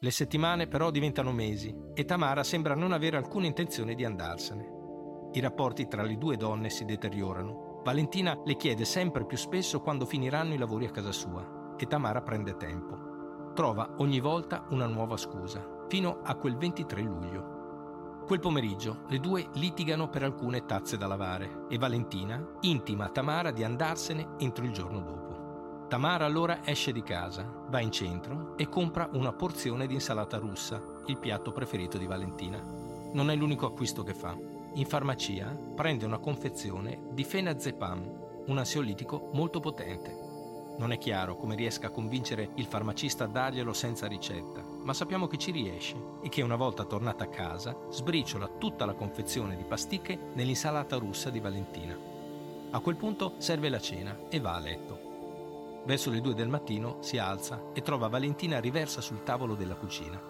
Le 0.00 0.10
settimane 0.12 0.68
però 0.68 0.92
diventano 0.92 1.32
mesi 1.32 1.74
e 1.92 2.04
Tamara 2.04 2.44
sembra 2.44 2.74
non 2.74 2.92
avere 2.92 3.16
alcuna 3.16 3.46
intenzione 3.46 3.94
di 3.94 4.04
andarsene. 4.04 4.76
I 5.32 5.40
rapporti 5.40 5.88
tra 5.88 6.02
le 6.02 6.16
due 6.16 6.36
donne 6.36 6.70
si 6.70 6.84
deteriorano. 6.84 7.82
Valentina 7.82 8.40
le 8.44 8.56
chiede 8.56 8.84
sempre 8.84 9.26
più 9.26 9.36
spesso 9.36 9.80
quando 9.80 10.06
finiranno 10.06 10.54
i 10.54 10.58
lavori 10.58 10.86
a 10.86 10.90
casa 10.90 11.12
sua 11.12 11.74
e 11.76 11.86
Tamara 11.86 12.22
prende 12.22 12.56
tempo. 12.56 13.07
Trova 13.58 13.94
ogni 13.96 14.20
volta 14.20 14.66
una 14.70 14.86
nuova 14.86 15.16
scusa, 15.16 15.86
fino 15.88 16.20
a 16.22 16.36
quel 16.36 16.56
23 16.56 17.02
luglio. 17.02 18.22
Quel 18.24 18.38
pomeriggio 18.38 19.00
le 19.08 19.18
due 19.18 19.48
litigano 19.54 20.08
per 20.08 20.22
alcune 20.22 20.64
tazze 20.64 20.96
da 20.96 21.08
lavare 21.08 21.64
e 21.68 21.76
Valentina 21.76 22.40
intima 22.60 23.06
a 23.06 23.08
Tamara 23.08 23.50
di 23.50 23.64
andarsene 23.64 24.36
entro 24.38 24.64
il 24.64 24.70
giorno 24.70 25.00
dopo. 25.00 25.86
Tamara 25.88 26.24
allora 26.24 26.60
esce 26.64 26.92
di 26.92 27.02
casa, 27.02 27.52
va 27.68 27.80
in 27.80 27.90
centro 27.90 28.56
e 28.56 28.68
compra 28.68 29.08
una 29.14 29.32
porzione 29.32 29.88
di 29.88 29.94
insalata 29.94 30.38
russa, 30.38 30.80
il 31.06 31.18
piatto 31.18 31.50
preferito 31.50 31.98
di 31.98 32.06
Valentina. 32.06 32.62
Non 33.12 33.28
è 33.28 33.34
l'unico 33.34 33.66
acquisto 33.66 34.04
che 34.04 34.14
fa. 34.14 34.38
In 34.74 34.86
farmacia 34.86 35.48
prende 35.74 36.06
una 36.06 36.18
confezione 36.18 37.08
di 37.10 37.24
fenazepam, 37.24 38.44
un 38.46 38.56
ansiolitico 38.56 39.30
molto 39.32 39.58
potente. 39.58 40.27
Non 40.78 40.92
è 40.92 40.98
chiaro 40.98 41.36
come 41.36 41.56
riesca 41.56 41.88
a 41.88 41.90
convincere 41.90 42.50
il 42.54 42.66
farmacista 42.66 43.24
a 43.24 43.26
darglielo 43.26 43.72
senza 43.72 44.06
ricetta, 44.06 44.62
ma 44.62 44.94
sappiamo 44.94 45.26
che 45.26 45.36
ci 45.36 45.50
riesce 45.50 45.96
e 46.22 46.28
che 46.28 46.40
una 46.42 46.54
volta 46.54 46.84
tornata 46.84 47.24
a 47.24 47.28
casa 47.28 47.76
sbriciola 47.90 48.46
tutta 48.58 48.84
la 48.86 48.94
confezione 48.94 49.56
di 49.56 49.64
pasticche 49.64 50.16
nell'insalata 50.34 50.96
russa 50.96 51.30
di 51.30 51.40
Valentina. 51.40 51.98
A 52.70 52.78
quel 52.78 52.94
punto 52.94 53.34
serve 53.38 53.68
la 53.70 53.80
cena 53.80 54.28
e 54.28 54.38
va 54.38 54.54
a 54.54 54.60
letto. 54.60 55.82
Verso 55.84 56.10
le 56.10 56.20
due 56.20 56.34
del 56.34 56.48
mattino 56.48 56.98
si 57.00 57.18
alza 57.18 57.70
e 57.72 57.82
trova 57.82 58.06
Valentina 58.06 58.60
riversa 58.60 59.00
sul 59.00 59.24
tavolo 59.24 59.56
della 59.56 59.74
cucina. 59.74 60.20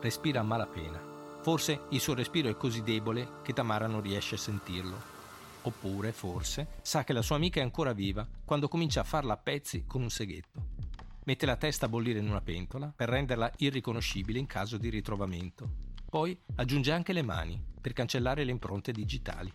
Respira 0.00 0.38
a 0.38 0.44
malapena. 0.44 1.00
Forse 1.40 1.86
il 1.88 2.00
suo 2.00 2.14
respiro 2.14 2.48
è 2.48 2.56
così 2.56 2.82
debole 2.82 3.26
che 3.42 3.52
Tamara 3.52 3.88
non 3.88 4.02
riesce 4.02 4.36
a 4.36 4.38
sentirlo. 4.38 5.18
Oppure, 5.62 6.12
forse, 6.12 6.68
sa 6.80 7.04
che 7.04 7.12
la 7.12 7.22
sua 7.22 7.36
amica 7.36 7.60
è 7.60 7.62
ancora 7.62 7.92
viva 7.92 8.26
quando 8.44 8.68
comincia 8.68 9.00
a 9.00 9.04
farla 9.04 9.34
a 9.34 9.36
pezzi 9.36 9.84
con 9.86 10.00
un 10.00 10.10
seghetto. 10.10 10.78
Mette 11.24 11.44
la 11.44 11.56
testa 11.56 11.86
a 11.86 11.88
bollire 11.88 12.18
in 12.18 12.28
una 12.28 12.40
pentola 12.40 12.92
per 12.94 13.10
renderla 13.10 13.52
irriconoscibile 13.58 14.38
in 14.38 14.46
caso 14.46 14.78
di 14.78 14.88
ritrovamento. 14.88 15.88
Poi 16.08 16.36
aggiunge 16.56 16.92
anche 16.92 17.12
le 17.12 17.22
mani 17.22 17.62
per 17.80 17.92
cancellare 17.92 18.44
le 18.44 18.50
impronte 18.50 18.90
digitali. 18.90 19.52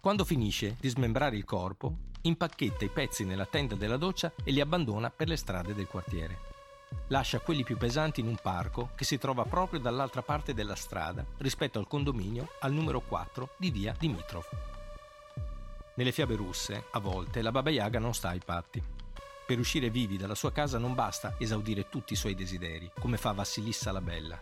Quando 0.00 0.24
finisce 0.24 0.76
di 0.80 0.88
smembrare 0.88 1.36
il 1.36 1.44
corpo, 1.44 1.96
impacchetta 2.22 2.84
i 2.84 2.90
pezzi 2.90 3.24
nella 3.24 3.46
tenda 3.46 3.74
della 3.74 3.96
doccia 3.98 4.32
e 4.42 4.50
li 4.50 4.60
abbandona 4.60 5.10
per 5.10 5.28
le 5.28 5.36
strade 5.36 5.74
del 5.74 5.86
quartiere. 5.86 6.52
Lascia 7.08 7.40
quelli 7.40 7.62
più 7.62 7.76
pesanti 7.76 8.20
in 8.20 8.26
un 8.26 8.36
parco 8.40 8.90
che 8.94 9.04
si 9.04 9.18
trova 9.18 9.44
proprio 9.44 9.80
dall'altra 9.80 10.22
parte 10.22 10.54
della 10.54 10.74
strada 10.74 11.24
rispetto 11.38 11.78
al 11.78 11.86
condominio 11.86 12.48
al 12.60 12.72
numero 12.72 13.00
4 13.00 13.54
di 13.58 13.70
via 13.70 13.94
Dimitrov. 13.98 14.73
Nelle 15.96 16.10
fiabe 16.10 16.34
russe, 16.34 16.86
a 16.90 16.98
volte, 16.98 17.40
la 17.40 17.52
Baba 17.52 17.70
Yaga 17.70 18.00
non 18.00 18.14
sta 18.14 18.30
ai 18.30 18.40
patti. 18.44 18.82
Per 19.46 19.58
uscire 19.60 19.90
vivi 19.90 20.16
dalla 20.16 20.34
sua 20.34 20.50
casa 20.50 20.76
non 20.76 20.92
basta 20.92 21.36
esaudire 21.38 21.88
tutti 21.88 22.14
i 22.14 22.16
suoi 22.16 22.34
desideri, 22.34 22.90
come 22.98 23.16
fa 23.16 23.30
Vassilissa 23.30 23.92
la 23.92 24.00
Bella. 24.00 24.40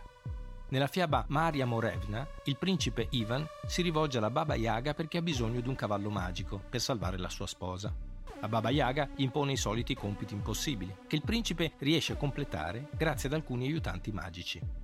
Nella 0.69 0.87
fiaba 0.87 1.25
Maria 1.27 1.67
Morevna, 1.67 2.27
il 2.45 2.57
principe 2.57 3.05
Ivan 3.11 3.47
si 3.67 3.83
rivolge 3.83 4.17
alla 4.17 4.31
Baba 4.31 4.55
Yaga 4.55 4.95
perché 4.95 5.19
ha 5.19 5.21
bisogno 5.21 5.59
di 5.59 5.67
un 5.67 5.75
cavallo 5.75 6.09
magico 6.09 6.59
per 6.67 6.81
salvare 6.81 7.19
la 7.19 7.29
sua 7.29 7.45
sposa. 7.45 7.93
La 8.39 8.47
Baba 8.47 8.71
Yaga 8.71 9.07
impone 9.17 9.51
i 9.51 9.57
soliti 9.57 9.93
compiti 9.93 10.33
impossibili, 10.33 10.95
che 11.07 11.15
il 11.15 11.21
principe 11.23 11.73
riesce 11.79 12.13
a 12.13 12.17
completare 12.17 12.87
grazie 12.97 13.29
ad 13.29 13.35
alcuni 13.35 13.67
aiutanti 13.67 14.11
magici 14.11 14.82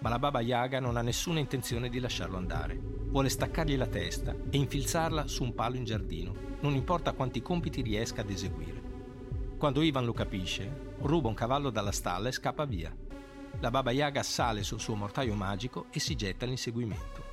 ma 0.00 0.08
la 0.08 0.18
Baba 0.18 0.40
Yaga 0.40 0.80
non 0.80 0.96
ha 0.96 1.02
nessuna 1.02 1.40
intenzione 1.40 1.88
di 1.88 1.98
lasciarlo 1.98 2.36
andare. 2.36 2.78
Vuole 2.80 3.28
staccargli 3.28 3.76
la 3.76 3.86
testa 3.86 4.34
e 4.50 4.56
infilzarla 4.56 5.26
su 5.26 5.42
un 5.42 5.54
palo 5.54 5.76
in 5.76 5.84
giardino, 5.84 6.34
non 6.60 6.74
importa 6.74 7.12
quanti 7.12 7.42
compiti 7.42 7.82
riesca 7.82 8.20
ad 8.20 8.30
eseguire. 8.30 8.82
Quando 9.58 9.82
Ivan 9.82 10.04
lo 10.04 10.12
capisce, 10.12 10.94
ruba 11.00 11.28
un 11.28 11.34
cavallo 11.34 11.70
dalla 11.70 11.90
stalla 11.90 12.28
e 12.28 12.32
scappa 12.32 12.64
via. 12.64 12.94
La 13.60 13.70
Baba 13.70 13.90
Yaga 13.90 14.22
sale 14.22 14.62
sul 14.62 14.78
suo 14.78 14.94
mortaio 14.94 15.34
magico 15.34 15.86
e 15.90 15.98
si 15.98 16.14
getta 16.14 16.44
all'inseguimento. 16.44 17.26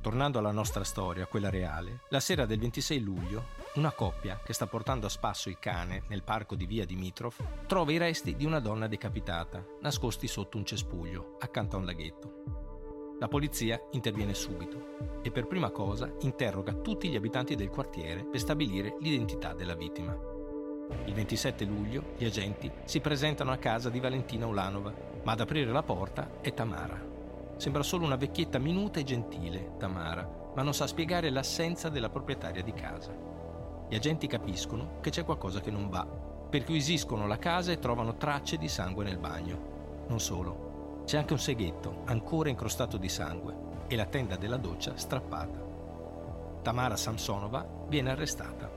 Tornando 0.00 0.38
alla 0.38 0.52
nostra 0.52 0.84
storia, 0.84 1.26
quella 1.26 1.48
reale, 1.48 2.02
la 2.10 2.20
sera 2.20 2.44
del 2.44 2.58
26 2.58 3.00
luglio, 3.00 3.44
una 3.76 3.92
coppia 3.92 4.40
che 4.44 4.52
sta 4.52 4.66
portando 4.66 5.06
a 5.06 5.10
spasso 5.10 5.48
il 5.48 5.58
cane 5.58 6.02
nel 6.08 6.22
parco 6.22 6.54
di 6.54 6.66
via 6.66 6.84
Dimitrov 6.84 7.34
trova 7.66 7.92
i 7.92 7.96
resti 7.96 8.36
di 8.36 8.44
una 8.44 8.60
donna 8.60 8.86
decapitata, 8.86 9.64
nascosti 9.80 10.28
sotto 10.28 10.56
un 10.56 10.64
cespuglio, 10.64 11.36
accanto 11.40 11.76
a 11.76 11.78
un 11.80 11.84
laghetto. 11.84 13.16
La 13.18 13.28
polizia 13.28 13.80
interviene 13.92 14.34
subito 14.34 15.20
e 15.22 15.30
per 15.30 15.46
prima 15.46 15.70
cosa 15.70 16.12
interroga 16.20 16.72
tutti 16.74 17.08
gli 17.08 17.16
abitanti 17.16 17.54
del 17.54 17.70
quartiere 17.70 18.24
per 18.24 18.40
stabilire 18.40 18.96
l'identità 19.00 19.54
della 19.54 19.74
vittima. 19.74 20.16
Il 21.06 21.14
27 21.14 21.64
luglio 21.64 22.12
gli 22.16 22.24
agenti 22.24 22.70
si 22.84 23.00
presentano 23.00 23.50
a 23.50 23.56
casa 23.56 23.90
di 23.90 24.00
Valentina 24.00 24.46
Ulanova, 24.46 24.92
ma 25.22 25.32
ad 25.32 25.40
aprire 25.40 25.72
la 25.72 25.82
porta 25.82 26.40
è 26.40 26.52
Tamara, 26.52 27.14
Sembra 27.56 27.82
solo 27.82 28.04
una 28.04 28.16
vecchietta 28.16 28.58
minuta 28.58 28.98
e 28.98 29.04
gentile, 29.04 29.76
Tamara, 29.78 30.52
ma 30.54 30.62
non 30.62 30.74
sa 30.74 30.86
spiegare 30.86 31.30
l'assenza 31.30 31.88
della 31.88 32.10
proprietaria 32.10 32.62
di 32.62 32.72
casa. 32.72 33.14
Gli 33.88 33.94
agenti 33.94 34.26
capiscono 34.26 34.98
che 35.00 35.10
c'è 35.10 35.24
qualcosa 35.24 35.60
che 35.60 35.70
non 35.70 35.88
va. 35.88 36.06
Perquisiscono 36.50 37.26
la 37.26 37.38
casa 37.38 37.72
e 37.72 37.78
trovano 37.78 38.16
tracce 38.16 38.56
di 38.56 38.68
sangue 38.68 39.04
nel 39.04 39.18
bagno. 39.18 40.04
Non 40.08 40.20
solo, 40.20 41.02
c'è 41.04 41.18
anche 41.18 41.32
un 41.32 41.38
seghetto 41.38 42.02
ancora 42.04 42.48
incrostato 42.48 42.96
di 42.96 43.08
sangue 43.08 43.54
e 43.86 43.96
la 43.96 44.06
tenda 44.06 44.36
della 44.36 44.56
doccia 44.56 44.96
strappata. 44.96 45.62
Tamara 46.62 46.96
Samsonova 46.96 47.66
viene 47.88 48.10
arrestata. 48.10 48.70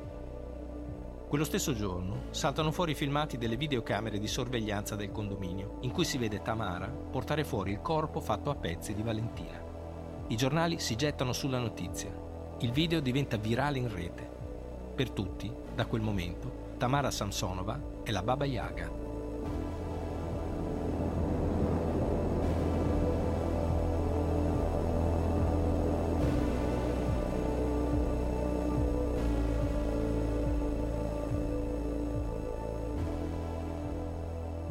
Quello 1.28 1.44
stesso 1.44 1.74
giorno 1.74 2.24
saltano 2.30 2.72
fuori 2.72 2.92
i 2.92 2.96
filmati 2.96 3.38
delle 3.38 3.58
videocamere 3.58 4.18
di 4.18 4.28
sorveglianza 4.28 4.96
del 4.96 5.12
condominio, 5.12 5.78
in 5.82 5.92
cui 5.92 6.06
si 6.06 6.18
vede 6.18 6.42
Tamara 6.42 6.88
portare 6.88 7.44
fuori 7.44 7.72
il 7.72 7.82
corpo 7.82 8.22
fatto 8.22 8.50
a 8.50 8.56
pezzi 8.56 8.94
di 8.94 9.04
Valentina. 9.04 9.62
I 10.28 10.36
giornali 10.36 10.80
si 10.80 10.96
gettano 10.96 11.34
sulla 11.34 11.60
notizia. 11.60 12.10
Il 12.60 12.72
video 12.72 13.00
diventa 13.00 13.38
virale 13.38 13.78
in 13.78 13.94
rete. 13.94 14.37
Per 14.98 15.12
tutti, 15.12 15.54
da 15.76 15.86
quel 15.86 16.02
momento, 16.02 16.74
Tamara 16.80 17.12
Samsonova 17.12 17.80
è 18.02 18.10
la 18.10 18.24
Baba 18.24 18.46
Yaga. 18.46 18.90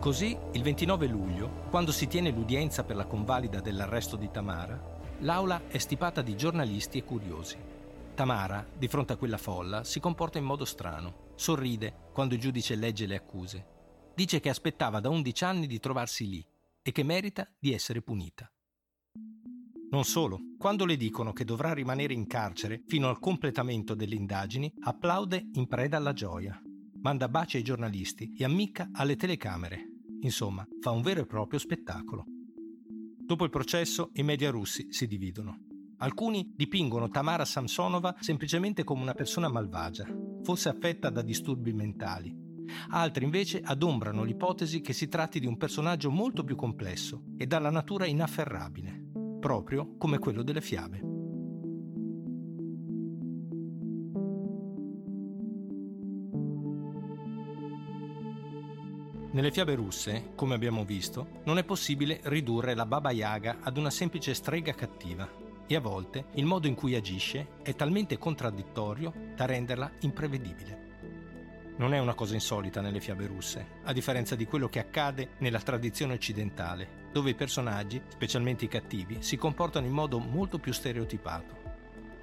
Così, 0.00 0.36
il 0.50 0.62
29 0.62 1.06
luglio, 1.06 1.50
quando 1.70 1.92
si 1.92 2.08
tiene 2.08 2.30
l'udienza 2.30 2.82
per 2.82 2.96
la 2.96 3.04
convalida 3.04 3.60
dell'arresto 3.60 4.16
di 4.16 4.28
Tamara, 4.32 4.76
l'aula 5.20 5.62
è 5.68 5.78
stipata 5.78 6.20
di 6.20 6.34
giornalisti 6.36 6.98
e 6.98 7.04
curiosi. 7.04 7.75
Tamara, 8.16 8.66
di 8.76 8.88
fronte 8.88 9.12
a 9.12 9.16
quella 9.16 9.36
folla, 9.36 9.84
si 9.84 10.00
comporta 10.00 10.38
in 10.38 10.44
modo 10.44 10.64
strano. 10.64 11.32
Sorride 11.36 12.08
quando 12.12 12.34
il 12.34 12.40
giudice 12.40 12.74
legge 12.74 13.06
le 13.06 13.14
accuse. 13.14 13.66
Dice 14.14 14.40
che 14.40 14.48
aspettava 14.48 14.98
da 14.98 15.08
11 15.08 15.44
anni 15.44 15.66
di 15.68 15.78
trovarsi 15.78 16.28
lì 16.28 16.44
e 16.82 16.90
che 16.90 17.04
merita 17.04 17.48
di 17.58 17.72
essere 17.72 18.02
punita. 18.02 18.50
Non 19.90 20.04
solo, 20.04 20.40
quando 20.58 20.84
le 20.84 20.96
dicono 20.96 21.32
che 21.32 21.44
dovrà 21.44 21.72
rimanere 21.72 22.14
in 22.14 22.26
carcere 22.26 22.82
fino 22.86 23.08
al 23.08 23.20
completamento 23.20 23.94
delle 23.94 24.16
indagini, 24.16 24.72
applaude 24.80 25.50
in 25.52 25.68
preda 25.68 25.98
alla 25.98 26.12
gioia. 26.12 26.60
Manda 27.02 27.28
baci 27.28 27.58
ai 27.58 27.62
giornalisti 27.62 28.34
e 28.36 28.42
ammicca 28.42 28.88
alle 28.92 29.14
telecamere 29.14 29.90
Insomma, 30.22 30.66
fa 30.80 30.90
un 30.90 31.02
vero 31.02 31.20
e 31.20 31.26
proprio 31.26 31.58
spettacolo. 31.58 32.24
Dopo 33.18 33.44
il 33.44 33.50
processo, 33.50 34.10
i 34.14 34.22
media 34.22 34.50
russi 34.50 34.86
si 34.90 35.06
dividono. 35.06 35.75
Alcuni 35.98 36.52
dipingono 36.54 37.08
Tamara 37.08 37.46
Samsonova 37.46 38.16
semplicemente 38.20 38.84
come 38.84 39.00
una 39.00 39.14
persona 39.14 39.48
malvagia, 39.48 40.06
forse 40.42 40.68
affetta 40.68 41.08
da 41.08 41.22
disturbi 41.22 41.72
mentali. 41.72 42.44
Altri 42.90 43.24
invece 43.24 43.62
adombrano 43.62 44.22
l'ipotesi 44.22 44.82
che 44.82 44.92
si 44.92 45.08
tratti 45.08 45.40
di 45.40 45.46
un 45.46 45.56
personaggio 45.56 46.10
molto 46.10 46.44
più 46.44 46.54
complesso 46.54 47.22
e 47.38 47.46
dalla 47.46 47.70
natura 47.70 48.04
inafferrabile, 48.04 49.10
proprio 49.40 49.96
come 49.96 50.18
quello 50.18 50.42
delle 50.42 50.60
fiabe. 50.60 51.14
Nelle 59.32 59.50
fiabe 59.50 59.74
russe, 59.74 60.32
come 60.34 60.54
abbiamo 60.54 60.84
visto, 60.84 61.40
non 61.44 61.56
è 61.56 61.64
possibile 61.64 62.20
ridurre 62.24 62.74
la 62.74 62.86
Baba 62.86 63.12
Yaga 63.12 63.58
ad 63.60 63.78
una 63.78 63.90
semplice 63.90 64.34
strega 64.34 64.74
cattiva 64.74 65.44
e 65.66 65.74
a 65.74 65.80
volte 65.80 66.26
il 66.34 66.44
modo 66.44 66.66
in 66.66 66.74
cui 66.74 66.94
agisce 66.94 67.48
è 67.62 67.74
talmente 67.74 68.18
contraddittorio 68.18 69.12
da 69.34 69.46
renderla 69.46 69.90
imprevedibile. 70.00 70.84
Non 71.78 71.92
è 71.92 71.98
una 71.98 72.14
cosa 72.14 72.34
insolita 72.34 72.80
nelle 72.80 73.00
fiabe 73.00 73.26
russe, 73.26 73.66
a 73.84 73.92
differenza 73.92 74.34
di 74.34 74.46
quello 74.46 74.68
che 74.68 74.78
accade 74.78 75.32
nella 75.38 75.60
tradizione 75.60 76.14
occidentale, 76.14 77.04
dove 77.12 77.30
i 77.30 77.34
personaggi, 77.34 78.00
specialmente 78.08 78.64
i 78.64 78.68
cattivi, 78.68 79.18
si 79.20 79.36
comportano 79.36 79.84
in 79.84 79.92
modo 79.92 80.18
molto 80.18 80.58
più 80.58 80.72
stereotipato. 80.72 81.64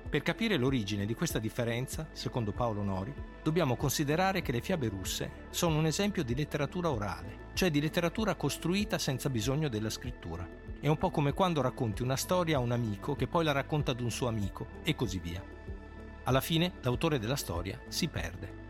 Per 0.10 0.22
capire 0.22 0.58
l'origine 0.58 1.06
di 1.06 1.14
questa 1.14 1.40
differenza, 1.40 2.08
secondo 2.14 2.52
Paolo 2.52 2.84
Nori, 2.84 3.14
dobbiamo 3.44 3.76
considerare 3.76 4.42
che 4.42 4.52
le 4.52 4.62
fiabe 4.62 4.88
russe 4.88 5.48
sono 5.50 5.78
un 5.78 5.86
esempio 5.86 6.24
di 6.24 6.36
letteratura 6.36 6.92
orale, 6.92 7.50
cioè 7.54 7.70
di 7.70 7.82
letteratura 7.82 8.36
costruita 8.36 8.98
senza 8.98 9.30
bisogno 9.30 9.70
della 9.70 9.90
scrittura. 9.90 10.48
È 10.84 10.90
un 10.90 10.98
po' 10.98 11.12
come 11.12 11.32
quando 11.32 11.62
racconti 11.62 12.02
una 12.02 12.18
storia 12.18 12.58
a 12.58 12.60
un 12.60 12.74
amico 12.74 13.16
che 13.16 13.26
poi 13.26 13.46
la 13.46 13.54
racconta 13.54 13.92
ad 13.92 14.02
un 14.02 14.12
suo 14.12 14.28
amico 14.28 14.68
e 14.84 14.96
così 14.96 15.18
via. 15.18 15.42
Alla 16.24 16.42
fine 16.42 16.74
l'autore 16.82 17.20
della 17.20 17.38
storia 17.38 17.80
si 17.88 18.10
perde. 18.10 18.62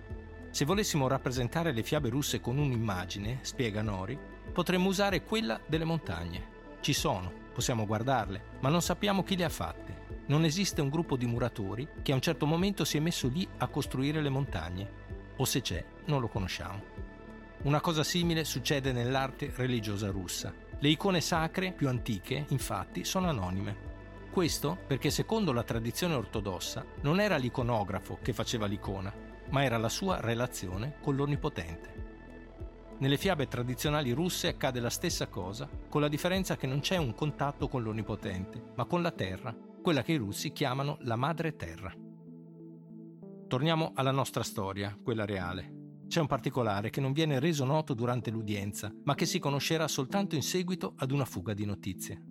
Se 0.51 0.63
volessimo 0.63 1.07
rappresentare 1.07 1.71
le 1.71 1.81
fiabe 1.81 2.09
russe 2.09 2.39
con 2.39 2.59
un'immagine, 2.59 3.39
spiega 3.41 3.81
Nori, 3.81 4.15
potremmo 4.51 4.89
usare 4.89 5.23
quella 5.23 5.59
delle 5.65 5.85
montagne. 5.85 6.49
Ci 6.81 6.93
sono, 6.93 7.31
possiamo 7.51 7.87
guardarle, 7.87 8.43
ma 8.59 8.69
non 8.69 8.83
sappiamo 8.83 9.23
chi 9.23 9.35
le 9.35 9.45
ha 9.45 9.49
fatte 9.49 10.01
non 10.25 10.45
esiste 10.45 10.81
un 10.81 10.89
gruppo 10.89 11.17
di 11.17 11.25
muratori 11.25 11.87
che 12.03 12.11
a 12.11 12.15
un 12.15 12.21
certo 12.21 12.45
momento 12.45 12.85
si 12.85 12.95
è 12.95 12.99
messo 12.99 13.27
lì 13.27 13.45
a 13.57 13.67
costruire 13.67 14.21
le 14.21 14.29
montagne, 14.29 14.89
o 15.37 15.45
se 15.45 15.61
c'è, 15.61 15.83
non 16.05 16.21
lo 16.21 16.27
conosciamo. 16.27 16.81
Una 17.63 17.81
cosa 17.81 18.03
simile 18.03 18.43
succede 18.45 18.91
nell'arte 18.91 19.51
religiosa 19.55 20.11
russa. 20.11 20.62
Le 20.83 20.89
icone 20.89 21.21
sacre 21.21 21.71
più 21.71 21.87
antiche, 21.87 22.45
infatti, 22.49 23.05
sono 23.05 23.29
anonime. 23.29 24.27
Questo 24.29 24.77
perché 24.85 25.11
secondo 25.11 25.53
la 25.53 25.63
tradizione 25.63 26.13
ortodossa 26.13 26.83
non 27.03 27.21
era 27.21 27.37
l'iconografo 27.37 28.19
che 28.21 28.33
faceva 28.33 28.65
l'icona, 28.65 29.13
ma 29.51 29.63
era 29.63 29.77
la 29.77 29.87
sua 29.87 30.19
relazione 30.19 30.97
con 31.01 31.15
l'Onnipotente. 31.15 32.97
Nelle 32.97 33.15
fiabe 33.15 33.47
tradizionali 33.47 34.11
russe 34.11 34.49
accade 34.49 34.81
la 34.81 34.89
stessa 34.89 35.27
cosa, 35.27 35.69
con 35.87 36.01
la 36.01 36.09
differenza 36.09 36.57
che 36.57 36.67
non 36.67 36.81
c'è 36.81 36.97
un 36.97 37.15
contatto 37.15 37.69
con 37.69 37.81
l'Onnipotente, 37.81 38.61
ma 38.75 38.83
con 38.83 39.01
la 39.01 39.11
terra, 39.11 39.55
quella 39.81 40.03
che 40.03 40.11
i 40.11 40.17
russi 40.17 40.51
chiamano 40.51 40.97
la 41.03 41.15
madre 41.15 41.55
terra. 41.55 41.93
Torniamo 43.47 43.93
alla 43.95 44.11
nostra 44.11 44.43
storia, 44.43 44.99
quella 45.01 45.23
reale. 45.23 45.82
C'è 46.07 46.19
un 46.19 46.27
particolare 46.27 46.89
che 46.89 47.01
non 47.01 47.11
viene 47.11 47.39
reso 47.39 47.65
noto 47.65 47.93
durante 47.93 48.29
l'udienza, 48.29 48.93
ma 49.03 49.15
che 49.15 49.25
si 49.25 49.39
conoscerà 49.39 49.87
soltanto 49.87 50.35
in 50.35 50.43
seguito 50.43 50.93
ad 50.97 51.11
una 51.11 51.25
fuga 51.25 51.53
di 51.53 51.65
notizie. 51.65 52.21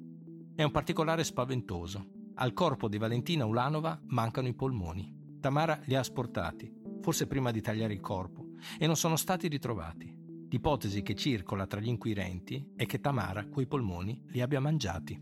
È 0.54 0.62
un 0.62 0.70
particolare 0.70 1.24
spaventoso. 1.24 2.06
Al 2.34 2.52
corpo 2.52 2.88
di 2.88 2.98
Valentina 2.98 3.44
Ulanova 3.44 4.00
mancano 4.06 4.48
i 4.48 4.54
polmoni. 4.54 5.38
Tamara 5.40 5.80
li 5.84 5.94
ha 5.94 6.00
asportati, 6.00 6.72
forse 7.00 7.26
prima 7.26 7.50
di 7.50 7.60
tagliare 7.60 7.92
il 7.92 8.00
corpo, 8.00 8.46
e 8.78 8.86
non 8.86 8.96
sono 8.96 9.16
stati 9.16 9.48
ritrovati. 9.48 10.14
L'ipotesi 10.48 11.02
che 11.02 11.14
circola 11.14 11.66
tra 11.66 11.80
gli 11.80 11.88
inquirenti 11.88 12.72
è 12.76 12.86
che 12.86 13.00
Tamara 13.00 13.46
quei 13.46 13.66
polmoni 13.66 14.22
li 14.28 14.40
abbia 14.40 14.60
mangiati. 14.60 15.20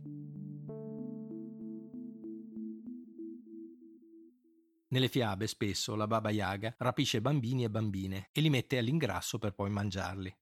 Nelle 4.93 5.07
fiabe 5.07 5.47
spesso 5.47 5.95
la 5.95 6.09
Baba 6.09 6.31
Yaga 6.31 6.75
rapisce 6.79 7.21
bambini 7.21 7.63
e 7.63 7.71
bambine 7.71 8.29
e 8.33 8.41
li 8.41 8.51
mette 8.51 8.77
all'ingrasso 8.77 9.39
per 9.39 9.53
poi 9.55 9.71
mangiarli. 9.71 10.37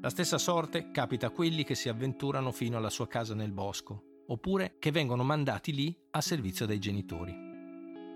La 0.00 0.08
stessa 0.08 0.38
sorte 0.38 0.92
capita 0.92 1.26
a 1.26 1.30
quelli 1.30 1.64
che 1.64 1.74
si 1.74 1.88
avventurano 1.88 2.52
fino 2.52 2.76
alla 2.76 2.90
sua 2.90 3.08
casa 3.08 3.34
nel 3.34 3.50
bosco, 3.50 4.22
oppure 4.28 4.76
che 4.78 4.92
vengono 4.92 5.24
mandati 5.24 5.74
lì 5.74 5.96
a 6.12 6.20
servizio 6.20 6.64
dei 6.64 6.78
genitori. 6.78 7.32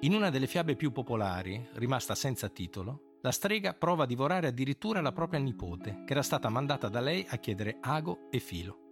In 0.02 0.14
una 0.14 0.30
delle 0.30 0.46
fiabe 0.46 0.76
più 0.76 0.92
popolari, 0.92 1.68
rimasta 1.72 2.14
senza 2.14 2.48
titolo, 2.48 3.16
la 3.22 3.32
strega 3.32 3.74
prova 3.74 4.04
a 4.04 4.06
divorare 4.06 4.46
addirittura 4.46 5.00
la 5.00 5.10
propria 5.10 5.40
nipote, 5.40 6.04
che 6.06 6.12
era 6.12 6.22
stata 6.22 6.48
mandata 6.48 6.88
da 6.88 7.00
lei 7.00 7.26
a 7.28 7.38
chiedere 7.38 7.78
ago 7.80 8.28
e 8.30 8.38
filo. 8.38 8.85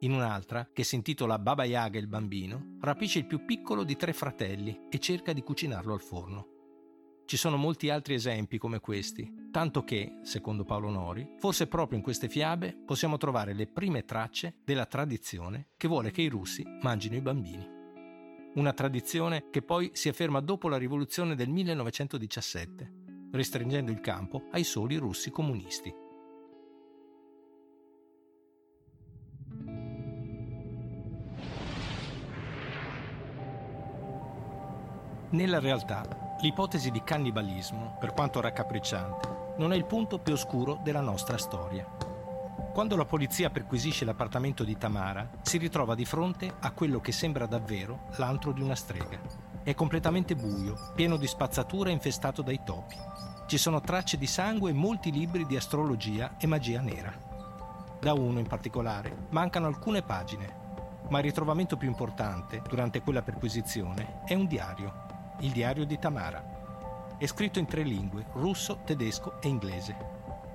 In 0.00 0.12
un'altra, 0.12 0.68
che 0.72 0.84
si 0.84 0.94
intitola 0.94 1.38
Baba 1.38 1.64
Yaga 1.64 1.98
il 1.98 2.06
bambino, 2.06 2.76
rapisce 2.80 3.20
il 3.20 3.26
più 3.26 3.46
piccolo 3.46 3.82
di 3.82 3.96
tre 3.96 4.12
fratelli 4.12 4.88
e 4.90 4.98
cerca 4.98 5.32
di 5.32 5.42
cucinarlo 5.42 5.94
al 5.94 6.02
forno. 6.02 6.48
Ci 7.24 7.38
sono 7.38 7.56
molti 7.56 7.88
altri 7.88 8.12
esempi 8.12 8.58
come 8.58 8.78
questi, 8.78 9.48
tanto 9.50 9.84
che, 9.84 10.18
secondo 10.22 10.64
Paolo 10.64 10.90
Nori, 10.90 11.26
forse 11.38 11.66
proprio 11.66 11.96
in 11.96 12.04
queste 12.04 12.28
fiabe 12.28 12.76
possiamo 12.84 13.16
trovare 13.16 13.54
le 13.54 13.66
prime 13.66 14.04
tracce 14.04 14.56
della 14.64 14.84
tradizione 14.84 15.70
che 15.78 15.88
vuole 15.88 16.10
che 16.10 16.22
i 16.22 16.28
russi 16.28 16.62
mangino 16.82 17.16
i 17.16 17.22
bambini. 17.22 17.66
Una 18.54 18.72
tradizione 18.74 19.48
che 19.50 19.62
poi 19.62 19.90
si 19.94 20.10
afferma 20.10 20.40
dopo 20.40 20.68
la 20.68 20.76
rivoluzione 20.76 21.34
del 21.34 21.48
1917, 21.48 22.92
restringendo 23.32 23.90
il 23.90 24.00
campo 24.00 24.44
ai 24.52 24.62
soli 24.62 24.96
russi 24.96 25.30
comunisti. 25.30 26.04
Nella 35.30 35.58
realtà, 35.58 36.36
l'ipotesi 36.40 36.92
di 36.92 37.02
cannibalismo, 37.02 37.96
per 37.98 38.12
quanto 38.12 38.40
raccapricciante, 38.40 39.54
non 39.56 39.72
è 39.72 39.76
il 39.76 39.84
punto 39.84 40.20
più 40.20 40.34
oscuro 40.34 40.78
della 40.84 41.00
nostra 41.00 41.36
storia. 41.36 41.84
Quando 42.72 42.94
la 42.94 43.04
polizia 43.04 43.50
perquisisce 43.50 44.04
l'appartamento 44.04 44.62
di 44.62 44.78
Tamara, 44.78 45.28
si 45.42 45.58
ritrova 45.58 45.96
di 45.96 46.04
fronte 46.04 46.54
a 46.60 46.70
quello 46.70 47.00
che 47.00 47.10
sembra 47.10 47.46
davvero 47.46 48.06
l'antro 48.18 48.52
di 48.52 48.62
una 48.62 48.76
strega. 48.76 49.18
È 49.64 49.74
completamente 49.74 50.36
buio, 50.36 50.92
pieno 50.94 51.16
di 51.16 51.26
spazzatura 51.26 51.90
e 51.90 51.94
infestato 51.94 52.42
dai 52.42 52.60
topi. 52.64 52.94
Ci 53.46 53.58
sono 53.58 53.80
tracce 53.80 54.18
di 54.18 54.28
sangue 54.28 54.70
e 54.70 54.74
molti 54.74 55.10
libri 55.10 55.44
di 55.44 55.56
astrologia 55.56 56.36
e 56.38 56.46
magia 56.46 56.80
nera. 56.80 57.12
Da 57.98 58.12
uno 58.12 58.38
in 58.38 58.46
particolare 58.46 59.26
mancano 59.30 59.66
alcune 59.66 60.02
pagine, 60.02 60.64
ma 61.08 61.18
il 61.18 61.24
ritrovamento 61.24 61.76
più 61.76 61.88
importante 61.88 62.62
durante 62.68 63.00
quella 63.00 63.22
perquisizione 63.22 64.22
è 64.24 64.34
un 64.34 64.46
diario 64.46 65.05
il 65.40 65.52
diario 65.52 65.84
di 65.84 65.98
Tamara. 65.98 67.14
È 67.18 67.26
scritto 67.26 67.58
in 67.58 67.66
tre 67.66 67.82
lingue, 67.82 68.26
russo, 68.32 68.80
tedesco 68.84 69.40
e 69.40 69.48
inglese. 69.48 69.96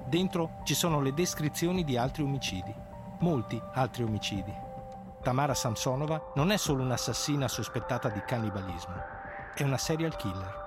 Dentro 0.05 0.59
ci 0.63 0.73
sono 0.73 1.01
le 1.01 1.13
descrizioni 1.13 1.83
di 1.83 1.97
altri 1.97 2.23
omicidi, 2.23 2.73
molti 3.19 3.61
altri 3.73 4.03
omicidi. 4.03 4.53
Tamara 5.21 5.53
Samsonova 5.53 6.31
non 6.35 6.51
è 6.51 6.57
solo 6.57 6.83
un'assassina 6.83 7.47
sospettata 7.47 8.09
di 8.09 8.21
cannibalismo, 8.25 8.95
è 9.53 9.63
una 9.63 9.77
serial 9.77 10.15
killer. 10.15 10.65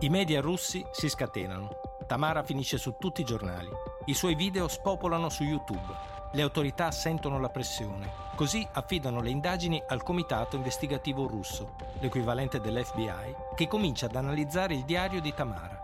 I 0.00 0.08
media 0.08 0.40
russi 0.40 0.84
si 0.92 1.08
scatenano. 1.08 1.68
Tamara 2.06 2.42
finisce 2.42 2.78
su 2.78 2.96
tutti 2.98 3.20
i 3.20 3.24
giornali. 3.24 3.68
I 4.06 4.14
suoi 4.14 4.34
video 4.34 4.66
spopolano 4.66 5.28
su 5.28 5.44
YouTube 5.44 6.19
le 6.32 6.42
autorità 6.42 6.92
sentono 6.92 7.40
la 7.40 7.48
pressione, 7.48 8.08
così 8.36 8.66
affidano 8.72 9.20
le 9.20 9.30
indagini 9.30 9.82
al 9.88 10.02
Comitato 10.04 10.54
Investigativo 10.54 11.26
Russo, 11.26 11.74
l'equivalente 11.98 12.60
dell'FBI, 12.60 13.34
che 13.56 13.66
comincia 13.66 14.06
ad 14.06 14.14
analizzare 14.14 14.74
il 14.74 14.84
diario 14.84 15.20
di 15.20 15.34
Tamara. 15.34 15.82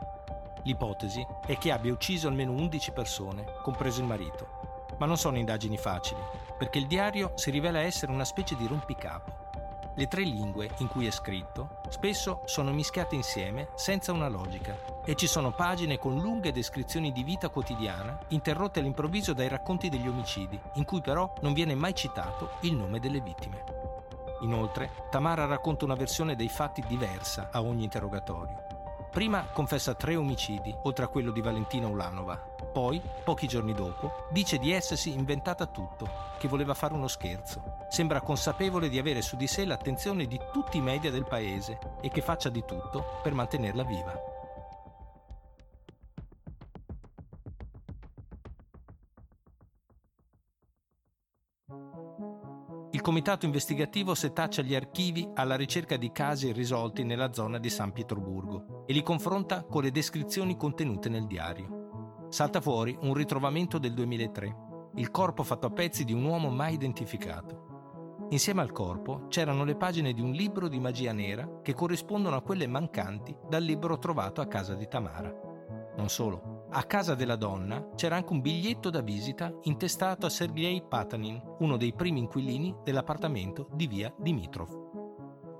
L'ipotesi 0.62 1.26
è 1.46 1.59
che 1.59 1.72
abbia 1.72 1.92
ucciso 1.92 2.28
almeno 2.28 2.52
11 2.52 2.92
persone, 2.92 3.44
compreso 3.62 4.00
il 4.00 4.06
marito. 4.06 4.85
Ma 4.98 5.06
non 5.06 5.16
sono 5.16 5.37
indagini 5.37 5.76
facili, 5.76 6.20
perché 6.56 6.78
il 6.78 6.87
diario 6.87 7.32
si 7.35 7.50
rivela 7.50 7.80
essere 7.80 8.12
una 8.12 8.24
specie 8.24 8.54
di 8.54 8.66
rompicapo. 8.66 9.45
Le 9.98 10.09
tre 10.09 10.24
lingue 10.24 10.68
in 10.78 10.88
cui 10.88 11.06
è 11.06 11.11
scritto 11.11 11.80
spesso 11.88 12.42
sono 12.44 12.70
mischiate 12.70 13.14
insieme 13.14 13.68
senza 13.76 14.12
una 14.12 14.28
logica 14.28 14.76
e 15.06 15.14
ci 15.14 15.26
sono 15.26 15.52
pagine 15.52 15.98
con 15.98 16.20
lunghe 16.20 16.52
descrizioni 16.52 17.12
di 17.12 17.22
vita 17.22 17.48
quotidiana 17.48 18.18
interrotte 18.28 18.80
all'improvviso 18.80 19.32
dai 19.32 19.48
racconti 19.48 19.88
degli 19.88 20.06
omicidi, 20.06 20.61
in 20.74 20.85
cui 20.85 21.00
però 21.00 21.32
non 21.40 21.54
viene 21.54 21.74
mai 21.74 21.94
citato 21.94 22.59
il 22.61 22.74
nome 22.74 23.00
delle 23.00 23.20
vittime. 23.22 23.64
Inoltre, 24.42 24.90
Tamara 25.11 25.46
racconta 25.46 25.87
una 25.87 25.94
versione 25.94 26.37
dei 26.37 26.50
fatti 26.50 26.85
diversa 26.87 27.48
a 27.50 27.62
ogni 27.62 27.85
interrogatorio. 27.85 28.64
Prima 29.11 29.46
confessa 29.50 29.94
tre 29.94 30.14
omicidi, 30.14 30.76
oltre 30.82 31.06
a 31.06 31.09
quello 31.09 31.30
di 31.30 31.40
Valentina 31.40 31.88
Ulanova. 31.88 32.54
Poi, 32.77 33.01
pochi 33.25 33.49
giorni 33.49 33.73
dopo, 33.73 34.27
dice 34.31 34.59
di 34.59 34.71
essersi 34.71 35.11
inventata 35.11 35.65
tutto, 35.65 36.07
che 36.39 36.47
voleva 36.47 36.75
fare 36.75 36.93
uno 36.93 37.09
scherzo. 37.09 37.87
Sembra 37.89 38.21
consapevole 38.21 38.91
di 38.91 38.99
avere 38.99 39.23
su 39.23 39.35
di 39.37 39.47
sé 39.47 39.65
l'attenzione 39.65 40.27
di 40.27 40.39
tutti 40.53 40.77
i 40.77 40.83
media 40.83 41.11
del 41.11 41.25
paese 41.25 41.79
e 42.03 42.11
che 42.11 42.21
faccia 42.21 42.51
di 42.51 42.62
tutto 42.67 43.19
per 43.23 43.33
mantenerla 43.33 43.83
viva. 43.83 44.21
Il 52.91 53.01
comitato 53.01 53.47
investigativo 53.47 54.15
setaccia 54.15 54.61
gli 54.61 54.75
archivi 54.75 55.27
alla 55.33 55.57
ricerca 55.57 55.97
di 55.97 56.12
casi 56.12 56.49
irrisolti 56.49 57.05
nella 57.05 57.33
zona 57.33 57.57
di 57.57 57.71
San 57.71 57.93
Pietroburgo 57.93 58.85
e 58.87 58.93
li 58.93 59.03
confronta 59.03 59.62
con 59.62 59.83
le 59.83 59.91
descrizioni 59.91 60.59
contenute 60.59 61.09
nel 61.09 61.27
diario. 61.27 61.76
Salta 62.37 62.61
fuori 62.61 62.94
un 63.01 63.14
ritrovamento 63.14 63.79
del 63.79 63.94
2003, 63.94 64.57
il 64.96 65.11
corpo 65.11 65.42
fatto 65.42 65.68
a 65.68 65.70
pezzi 65.70 66.05
di 66.05 66.12
un 66.12 66.22
uomo 66.22 66.51
mai 66.51 66.75
identificato. 66.75 68.27
Insieme 68.29 68.61
al 68.61 68.72
corpo 68.72 69.27
c'erano 69.29 69.64
le 69.64 69.75
pagine 69.75 70.12
di 70.12 70.20
un 70.20 70.33
libro 70.33 70.68
di 70.68 70.79
magia 70.79 71.14
nera 71.14 71.61
che 71.62 71.72
corrispondono 71.72 72.37
a 72.37 72.42
quelle 72.42 72.66
mancanti 72.66 73.35
dal 73.49 73.62
libro 73.62 73.96
trovato 73.96 74.42
a 74.42 74.46
casa 74.49 74.75
di 74.75 74.87
Tamara. 74.87 75.35
Non 75.96 76.11
solo, 76.11 76.66
a 76.72 76.83
casa 76.83 77.14
della 77.14 77.37
donna 77.37 77.88
c'era 77.94 78.16
anche 78.16 78.35
un 78.35 78.42
biglietto 78.42 78.90
da 78.90 79.01
visita 79.01 79.51
intestato 79.62 80.27
a 80.27 80.29
Sergei 80.29 80.85
Patanin, 80.87 81.40
uno 81.61 81.79
dei 81.79 81.94
primi 81.94 82.18
inquilini 82.18 82.77
dell'appartamento 82.85 83.70
di 83.72 83.87
via 83.87 84.14
Dimitrov. 84.14 84.86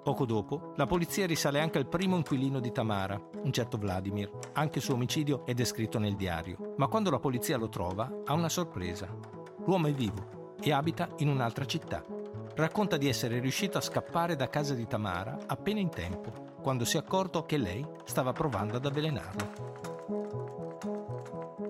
Poco 0.07 0.25
dopo, 0.25 0.73
la 0.77 0.87
polizia 0.87 1.27
risale 1.27 1.59
anche 1.59 1.79
al 1.79 1.89
primo 1.89 2.15
inquilino 2.15 2.61
di 2.61 2.71
Tamara, 2.71 3.21
un 3.43 3.53
certo 3.53 3.77
Vladimir. 3.77 4.31
Anche 4.53 4.79
il 4.79 4.85
suo 4.85 4.95
omicidio 4.95 5.45
è 5.45 5.53
descritto 5.53 5.99
nel 5.99 6.15
diario. 6.15 6.75
Ma 6.77 6.87
quando 6.87 7.11
la 7.11 7.19
polizia 7.19 7.57
lo 7.57 7.69
trova, 7.69 8.21
ha 8.25 8.33
una 8.33 8.49
sorpresa. 8.49 9.09
L'uomo 9.65 9.89
è 9.89 9.93
vivo 9.93 10.55
e 10.61 10.71
abita 10.71 11.09
in 11.17 11.29
un'altra 11.29 11.65
città. 11.65 12.05
Racconta 12.55 12.97
di 12.97 13.09
essere 13.09 13.41
riuscito 13.41 13.79
a 13.79 13.81
scappare 13.81 14.37
da 14.37 14.49
casa 14.49 14.75
di 14.75 14.87
Tamara 14.87 15.39
appena 15.45 15.81
in 15.81 15.89
tempo, 15.89 16.55
quando 16.63 16.85
si 16.85 16.97
è 16.97 17.01
accorto 17.01 17.45
che 17.45 17.57
lei 17.57 17.85
stava 18.05 18.33
provando 18.33 18.77
ad 18.77 18.87
avvelenarlo. 18.87 19.75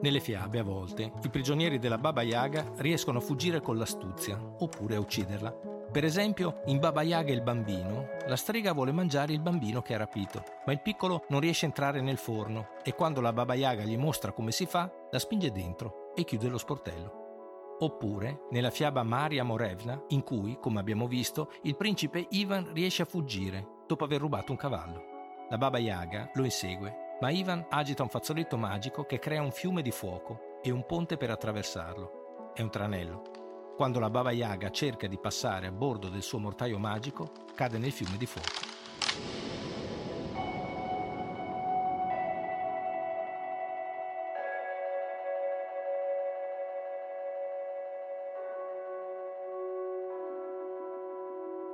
Nelle 0.02 0.20
fiabe, 0.20 0.58
a 0.58 0.62
volte, 0.62 1.10
i 1.22 1.30
prigionieri 1.30 1.78
della 1.78 1.96
Baba 1.96 2.20
Yaga 2.20 2.72
riescono 2.76 3.16
a 3.16 3.22
fuggire 3.22 3.62
con 3.62 3.78
l'astuzia, 3.78 4.38
oppure 4.58 4.96
a 4.96 5.00
ucciderla, 5.00 5.75
per 5.96 6.04
esempio, 6.04 6.60
in 6.66 6.78
Baba 6.78 7.00
Yaga 7.00 7.32
il 7.32 7.40
bambino, 7.40 8.08
la 8.26 8.36
strega 8.36 8.74
vuole 8.74 8.92
mangiare 8.92 9.32
il 9.32 9.40
bambino 9.40 9.80
che 9.80 9.94
ha 9.94 9.96
rapito, 9.96 10.44
ma 10.66 10.72
il 10.72 10.82
piccolo 10.82 11.24
non 11.30 11.40
riesce 11.40 11.64
a 11.64 11.68
entrare 11.68 12.02
nel 12.02 12.18
forno 12.18 12.68
e 12.84 12.92
quando 12.92 13.22
la 13.22 13.32
Baba 13.32 13.54
Yaga 13.54 13.82
gli 13.82 13.96
mostra 13.96 14.32
come 14.32 14.52
si 14.52 14.66
fa, 14.66 14.92
la 15.10 15.18
spinge 15.18 15.50
dentro 15.52 16.12
e 16.14 16.24
chiude 16.24 16.48
lo 16.48 16.58
sportello. 16.58 17.76
Oppure 17.78 18.40
nella 18.50 18.68
fiaba 18.68 19.04
Maria 19.04 19.42
Morevna, 19.42 19.98
in 20.08 20.22
cui, 20.22 20.58
come 20.60 20.80
abbiamo 20.80 21.06
visto, 21.06 21.50
il 21.62 21.76
principe 21.76 22.26
Ivan 22.28 22.74
riesce 22.74 23.00
a 23.00 23.06
fuggire 23.06 23.66
dopo 23.86 24.04
aver 24.04 24.20
rubato 24.20 24.52
un 24.52 24.58
cavallo. 24.58 25.02
La 25.48 25.56
Baba 25.56 25.78
Yaga 25.78 26.30
lo 26.34 26.44
insegue 26.44 27.04
ma 27.22 27.30
Ivan 27.30 27.64
agita 27.70 28.02
un 28.02 28.10
fazzoletto 28.10 28.58
magico 28.58 29.04
che 29.04 29.18
crea 29.18 29.40
un 29.40 29.50
fiume 29.50 29.80
di 29.80 29.92
fuoco 29.92 30.58
e 30.62 30.70
un 30.70 30.84
ponte 30.84 31.16
per 31.16 31.30
attraversarlo. 31.30 32.52
È 32.52 32.60
un 32.60 32.68
tranello. 32.68 33.35
Quando 33.76 34.00
la 34.00 34.08
Baba 34.08 34.30
Yaga 34.30 34.70
cerca 34.70 35.06
di 35.06 35.18
passare 35.18 35.66
a 35.66 35.70
bordo 35.70 36.08
del 36.08 36.22
suo 36.22 36.38
mortaio 36.38 36.78
magico, 36.78 37.30
cade 37.54 37.76
nel 37.76 37.92
fiume 37.92 38.16
di 38.16 38.24
fuoco. 38.24 38.48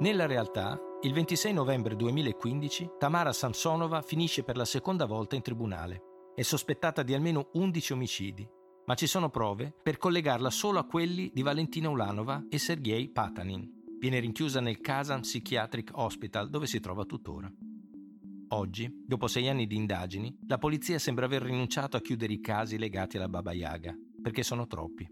Nella 0.00 0.26
realtà, 0.26 0.76
il 1.02 1.12
26 1.12 1.52
novembre 1.52 1.94
2015, 1.94 2.94
Tamara 2.98 3.32
Samsonova 3.32 4.02
finisce 4.02 4.42
per 4.42 4.56
la 4.56 4.64
seconda 4.64 5.06
volta 5.06 5.36
in 5.36 5.42
tribunale. 5.42 6.02
È 6.34 6.42
sospettata 6.42 7.04
di 7.04 7.14
almeno 7.14 7.50
11 7.52 7.92
omicidi, 7.92 8.48
ma 8.86 8.94
ci 8.94 9.06
sono 9.06 9.30
prove 9.30 9.72
per 9.82 9.98
collegarla 9.98 10.50
solo 10.50 10.78
a 10.78 10.84
quelli 10.84 11.30
di 11.32 11.42
Valentina 11.42 11.88
Ulanova 11.88 12.44
e 12.48 12.58
Sergei 12.58 13.08
Patanin. 13.08 13.80
Viene 13.98 14.18
rinchiusa 14.18 14.60
nel 14.60 14.80
Kazan 14.80 15.20
Psychiatric 15.20 15.90
Hospital 15.94 16.50
dove 16.50 16.66
si 16.66 16.80
trova 16.80 17.04
tuttora. 17.04 17.50
Oggi, 18.48 18.92
dopo 19.06 19.28
sei 19.28 19.48
anni 19.48 19.66
di 19.66 19.76
indagini, 19.76 20.36
la 20.46 20.58
polizia 20.58 20.98
sembra 20.98 21.24
aver 21.24 21.42
rinunciato 21.42 21.96
a 21.96 22.00
chiudere 22.00 22.32
i 22.32 22.40
casi 22.40 22.76
legati 22.78 23.16
alla 23.16 23.28
Baba 23.28 23.52
Yaga, 23.52 23.94
perché 24.20 24.42
sono 24.42 24.66
troppi. 24.66 25.08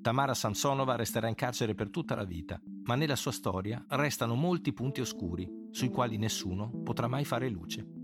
Tamara 0.00 0.34
Samsonova 0.34 0.94
resterà 0.94 1.28
in 1.28 1.34
carcere 1.34 1.74
per 1.74 1.90
tutta 1.90 2.14
la 2.14 2.24
vita, 2.24 2.60
ma 2.84 2.94
nella 2.94 3.16
sua 3.16 3.32
storia 3.32 3.82
restano 3.88 4.34
molti 4.34 4.74
punti 4.74 5.00
oscuri, 5.00 5.48
sui 5.70 5.88
quali 5.88 6.18
nessuno 6.18 6.70
potrà 6.84 7.08
mai 7.08 7.24
fare 7.24 7.48
luce. 7.48 8.03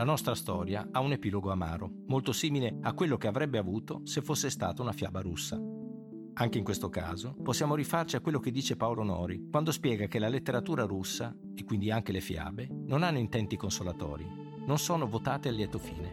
La 0.00 0.06
nostra 0.06 0.34
storia 0.34 0.88
ha 0.92 1.00
un 1.00 1.12
epilogo 1.12 1.50
amaro, 1.50 1.90
molto 2.06 2.32
simile 2.32 2.78
a 2.80 2.94
quello 2.94 3.18
che 3.18 3.26
avrebbe 3.26 3.58
avuto 3.58 4.00
se 4.04 4.22
fosse 4.22 4.48
stata 4.48 4.80
una 4.80 4.94
fiaba 4.94 5.20
russa. 5.20 5.60
Anche 6.32 6.56
in 6.56 6.64
questo 6.64 6.88
caso 6.88 7.36
possiamo 7.42 7.74
rifarci 7.74 8.16
a 8.16 8.20
quello 8.20 8.40
che 8.40 8.50
dice 8.50 8.78
Paolo 8.78 9.02
Nori 9.02 9.48
quando 9.50 9.70
spiega 9.70 10.06
che 10.06 10.18
la 10.18 10.30
letteratura 10.30 10.84
russa, 10.84 11.36
e 11.54 11.64
quindi 11.64 11.90
anche 11.90 12.12
le 12.12 12.22
fiabe, 12.22 12.66
non 12.86 13.02
hanno 13.02 13.18
intenti 13.18 13.58
consolatori, 13.58 14.26
non 14.64 14.78
sono 14.78 15.06
votate 15.06 15.50
a 15.50 15.52
lieto 15.52 15.78
fine. 15.78 16.12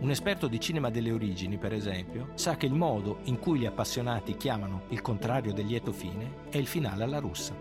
Un 0.00 0.10
esperto 0.10 0.48
di 0.48 0.58
cinema 0.58 0.90
delle 0.90 1.12
origini, 1.12 1.56
per 1.56 1.72
esempio, 1.72 2.30
sa 2.34 2.56
che 2.56 2.66
il 2.66 2.74
modo 2.74 3.20
in 3.26 3.38
cui 3.38 3.60
gli 3.60 3.66
appassionati 3.66 4.36
chiamano 4.36 4.86
il 4.88 5.02
contrario 5.02 5.52
del 5.52 5.66
lieto 5.66 5.92
fine 5.92 6.48
è 6.50 6.56
il 6.56 6.66
finale 6.66 7.04
alla 7.04 7.20
russa. 7.20 7.54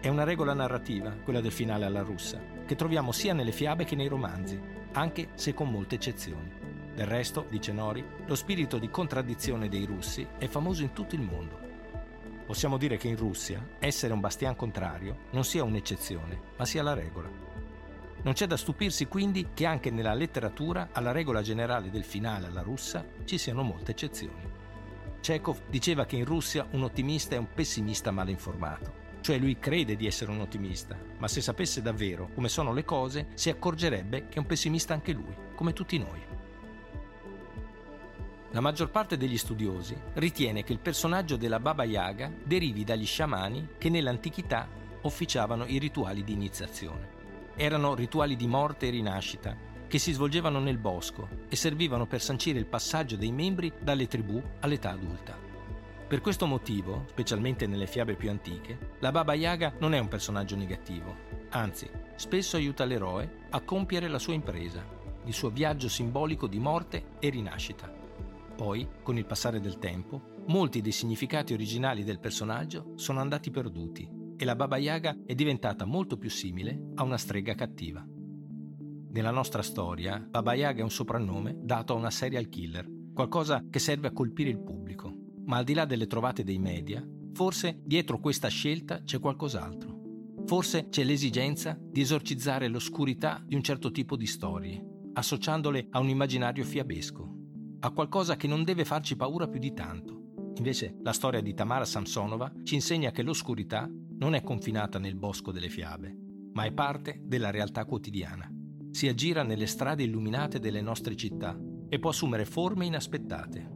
È 0.00 0.08
una 0.08 0.24
regola 0.24 0.54
narrativa, 0.54 1.10
quella 1.10 1.42
del 1.42 1.52
finale 1.52 1.84
alla 1.84 2.00
russa, 2.00 2.51
che 2.64 2.76
troviamo 2.76 3.12
sia 3.12 3.32
nelle 3.34 3.52
fiabe 3.52 3.84
che 3.84 3.94
nei 3.94 4.08
romanzi, 4.08 4.60
anche 4.92 5.28
se 5.34 5.54
con 5.54 5.70
molte 5.70 5.94
eccezioni. 5.94 6.50
Del 6.94 7.06
resto, 7.06 7.46
dice 7.48 7.72
Nori, 7.72 8.04
lo 8.26 8.34
spirito 8.34 8.78
di 8.78 8.90
contraddizione 8.90 9.68
dei 9.68 9.84
russi 9.84 10.26
è 10.36 10.46
famoso 10.46 10.82
in 10.82 10.92
tutto 10.92 11.14
il 11.14 11.22
mondo. 11.22 11.58
Possiamo 12.44 12.76
dire 12.76 12.96
che 12.96 13.08
in 13.08 13.16
Russia 13.16 13.66
essere 13.78 14.12
un 14.12 14.20
bastian 14.20 14.56
contrario 14.56 15.20
non 15.30 15.44
sia 15.44 15.64
un'eccezione, 15.64 16.40
ma 16.56 16.66
sia 16.66 16.82
la 16.82 16.92
regola. 16.92 17.30
Non 18.22 18.34
c'è 18.34 18.46
da 18.46 18.56
stupirsi 18.56 19.06
quindi 19.06 19.48
che 19.54 19.66
anche 19.66 19.90
nella 19.90 20.14
letteratura 20.14 20.90
alla 20.92 21.12
regola 21.12 21.42
generale 21.42 21.90
del 21.90 22.04
finale 22.04 22.46
alla 22.46 22.62
russa 22.62 23.04
ci 23.24 23.38
siano 23.38 23.62
molte 23.62 23.92
eccezioni. 23.92 24.50
Chekhov 25.20 25.62
diceva 25.68 26.04
che 26.04 26.16
in 26.16 26.24
Russia 26.24 26.66
un 26.72 26.82
ottimista 26.82 27.34
è 27.34 27.38
un 27.38 27.48
pessimista 27.52 28.10
male 28.10 28.32
informato. 28.32 29.01
Cioè 29.22 29.38
lui 29.38 29.56
crede 29.56 29.94
di 29.94 30.06
essere 30.06 30.32
un 30.32 30.40
ottimista, 30.40 30.98
ma 31.18 31.28
se 31.28 31.40
sapesse 31.40 31.80
davvero 31.80 32.30
come 32.34 32.48
sono 32.48 32.72
le 32.72 32.84
cose 32.84 33.28
si 33.34 33.50
accorgerebbe 33.50 34.26
che 34.26 34.34
è 34.34 34.38
un 34.40 34.46
pessimista 34.46 34.94
anche 34.94 35.12
lui, 35.12 35.32
come 35.54 35.72
tutti 35.72 35.96
noi. 35.96 36.20
La 38.50 38.60
maggior 38.60 38.90
parte 38.90 39.16
degli 39.16 39.38
studiosi 39.38 39.96
ritiene 40.14 40.64
che 40.64 40.72
il 40.72 40.80
personaggio 40.80 41.36
della 41.36 41.60
Baba 41.60 41.84
Yaga 41.84 42.32
derivi 42.42 42.82
dagli 42.82 43.06
sciamani 43.06 43.68
che 43.78 43.88
nell'antichità 43.88 44.68
officiavano 45.02 45.66
i 45.66 45.78
rituali 45.78 46.24
di 46.24 46.32
iniziazione. 46.32 47.20
Erano 47.54 47.94
rituali 47.94 48.34
di 48.34 48.48
morte 48.48 48.88
e 48.88 48.90
rinascita 48.90 49.56
che 49.86 49.98
si 49.98 50.10
svolgevano 50.12 50.58
nel 50.58 50.78
bosco 50.78 51.28
e 51.48 51.54
servivano 51.54 52.06
per 52.06 52.20
sancire 52.20 52.58
il 52.58 52.66
passaggio 52.66 53.14
dei 53.14 53.30
membri 53.30 53.72
dalle 53.78 54.08
tribù 54.08 54.42
all'età 54.58 54.90
adulta. 54.90 55.51
Per 56.12 56.20
questo 56.20 56.44
motivo, 56.44 57.06
specialmente 57.08 57.66
nelle 57.66 57.86
fiabe 57.86 58.16
più 58.16 58.28
antiche, 58.28 58.96
la 58.98 59.10
Baba 59.10 59.32
Yaga 59.32 59.76
non 59.78 59.94
è 59.94 59.98
un 59.98 60.08
personaggio 60.08 60.56
negativo, 60.56 61.16
anzi, 61.48 61.88
spesso 62.16 62.56
aiuta 62.58 62.84
l'eroe 62.84 63.46
a 63.48 63.62
compiere 63.62 64.08
la 64.08 64.18
sua 64.18 64.34
impresa, 64.34 64.86
il 65.24 65.32
suo 65.32 65.48
viaggio 65.48 65.88
simbolico 65.88 66.46
di 66.48 66.58
morte 66.58 67.12
e 67.18 67.30
rinascita. 67.30 67.90
Poi, 68.54 68.86
con 69.02 69.16
il 69.16 69.24
passare 69.24 69.58
del 69.58 69.78
tempo, 69.78 70.42
molti 70.48 70.82
dei 70.82 70.92
significati 70.92 71.54
originali 71.54 72.04
del 72.04 72.20
personaggio 72.20 72.92
sono 72.96 73.20
andati 73.20 73.50
perduti 73.50 74.06
e 74.36 74.44
la 74.44 74.54
Baba 74.54 74.76
Yaga 74.76 75.16
è 75.24 75.34
diventata 75.34 75.86
molto 75.86 76.18
più 76.18 76.28
simile 76.28 76.90
a 76.96 77.04
una 77.04 77.16
strega 77.16 77.54
cattiva. 77.54 78.06
Nella 78.06 79.30
nostra 79.30 79.62
storia, 79.62 80.18
Baba 80.18 80.52
Yaga 80.52 80.80
è 80.80 80.84
un 80.84 80.90
soprannome 80.90 81.56
dato 81.62 81.94
a 81.94 81.96
una 81.96 82.10
serial 82.10 82.50
killer, 82.50 82.86
qualcosa 83.14 83.64
che 83.70 83.78
serve 83.78 84.08
a 84.08 84.12
colpire 84.12 84.50
il 84.50 84.60
pubblico. 84.60 85.21
Ma 85.46 85.56
al 85.56 85.64
di 85.64 85.74
là 85.74 85.84
delle 85.84 86.06
trovate 86.06 86.44
dei 86.44 86.58
media, 86.58 87.06
forse 87.32 87.80
dietro 87.84 88.18
questa 88.18 88.48
scelta 88.48 89.02
c'è 89.02 89.18
qualcos'altro. 89.18 90.00
Forse 90.46 90.88
c'è 90.88 91.04
l'esigenza 91.04 91.78
di 91.80 92.00
esorcizzare 92.00 92.68
l'oscurità 92.68 93.42
di 93.46 93.54
un 93.54 93.62
certo 93.62 93.90
tipo 93.90 94.16
di 94.16 94.26
storie, 94.26 94.84
associandole 95.14 95.86
a 95.90 95.98
un 95.98 96.08
immaginario 96.08 96.64
fiabesco, 96.64 97.34
a 97.80 97.90
qualcosa 97.90 98.36
che 98.36 98.46
non 98.46 98.64
deve 98.64 98.84
farci 98.84 99.16
paura 99.16 99.48
più 99.48 99.60
di 99.60 99.72
tanto. 99.72 100.20
Invece 100.56 100.96
la 101.02 101.12
storia 101.12 101.40
di 101.40 101.54
Tamara 101.54 101.84
Samsonova 101.84 102.52
ci 102.62 102.74
insegna 102.74 103.10
che 103.10 103.22
l'oscurità 103.22 103.90
non 104.18 104.34
è 104.34 104.42
confinata 104.42 104.98
nel 104.98 105.16
bosco 105.16 105.50
delle 105.50 105.68
fiabe, 105.68 106.16
ma 106.52 106.64
è 106.64 106.72
parte 106.72 107.20
della 107.24 107.50
realtà 107.50 107.84
quotidiana. 107.84 108.50
Si 108.90 109.08
aggira 109.08 109.42
nelle 109.42 109.66
strade 109.66 110.02
illuminate 110.02 110.58
delle 110.58 110.82
nostre 110.82 111.16
città 111.16 111.58
e 111.88 111.98
può 111.98 112.10
assumere 112.10 112.44
forme 112.44 112.86
inaspettate, 112.86 113.71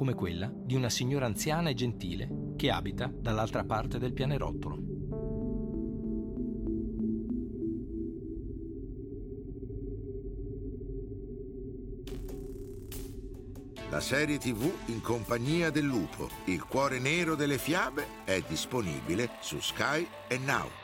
come 0.00 0.14
quella 0.14 0.50
di 0.50 0.74
una 0.74 0.88
signora 0.88 1.26
anziana 1.26 1.68
e 1.68 1.74
gentile 1.74 2.54
che 2.56 2.70
abita 2.70 3.12
dall'altra 3.14 3.64
parte 3.64 3.98
del 3.98 4.14
pianerottolo. 4.14 4.78
La 13.90 14.00
serie 14.00 14.38
TV 14.38 14.72
in 14.86 15.02
compagnia 15.02 15.68
del 15.68 15.84
lupo, 15.84 16.30
il 16.46 16.64
cuore 16.64 16.98
nero 16.98 17.34
delle 17.34 17.58
fiabe, 17.58 18.06
è 18.24 18.42
disponibile 18.48 19.32
su 19.40 19.60
Sky 19.60 20.06
e 20.28 20.38
Now. 20.38 20.79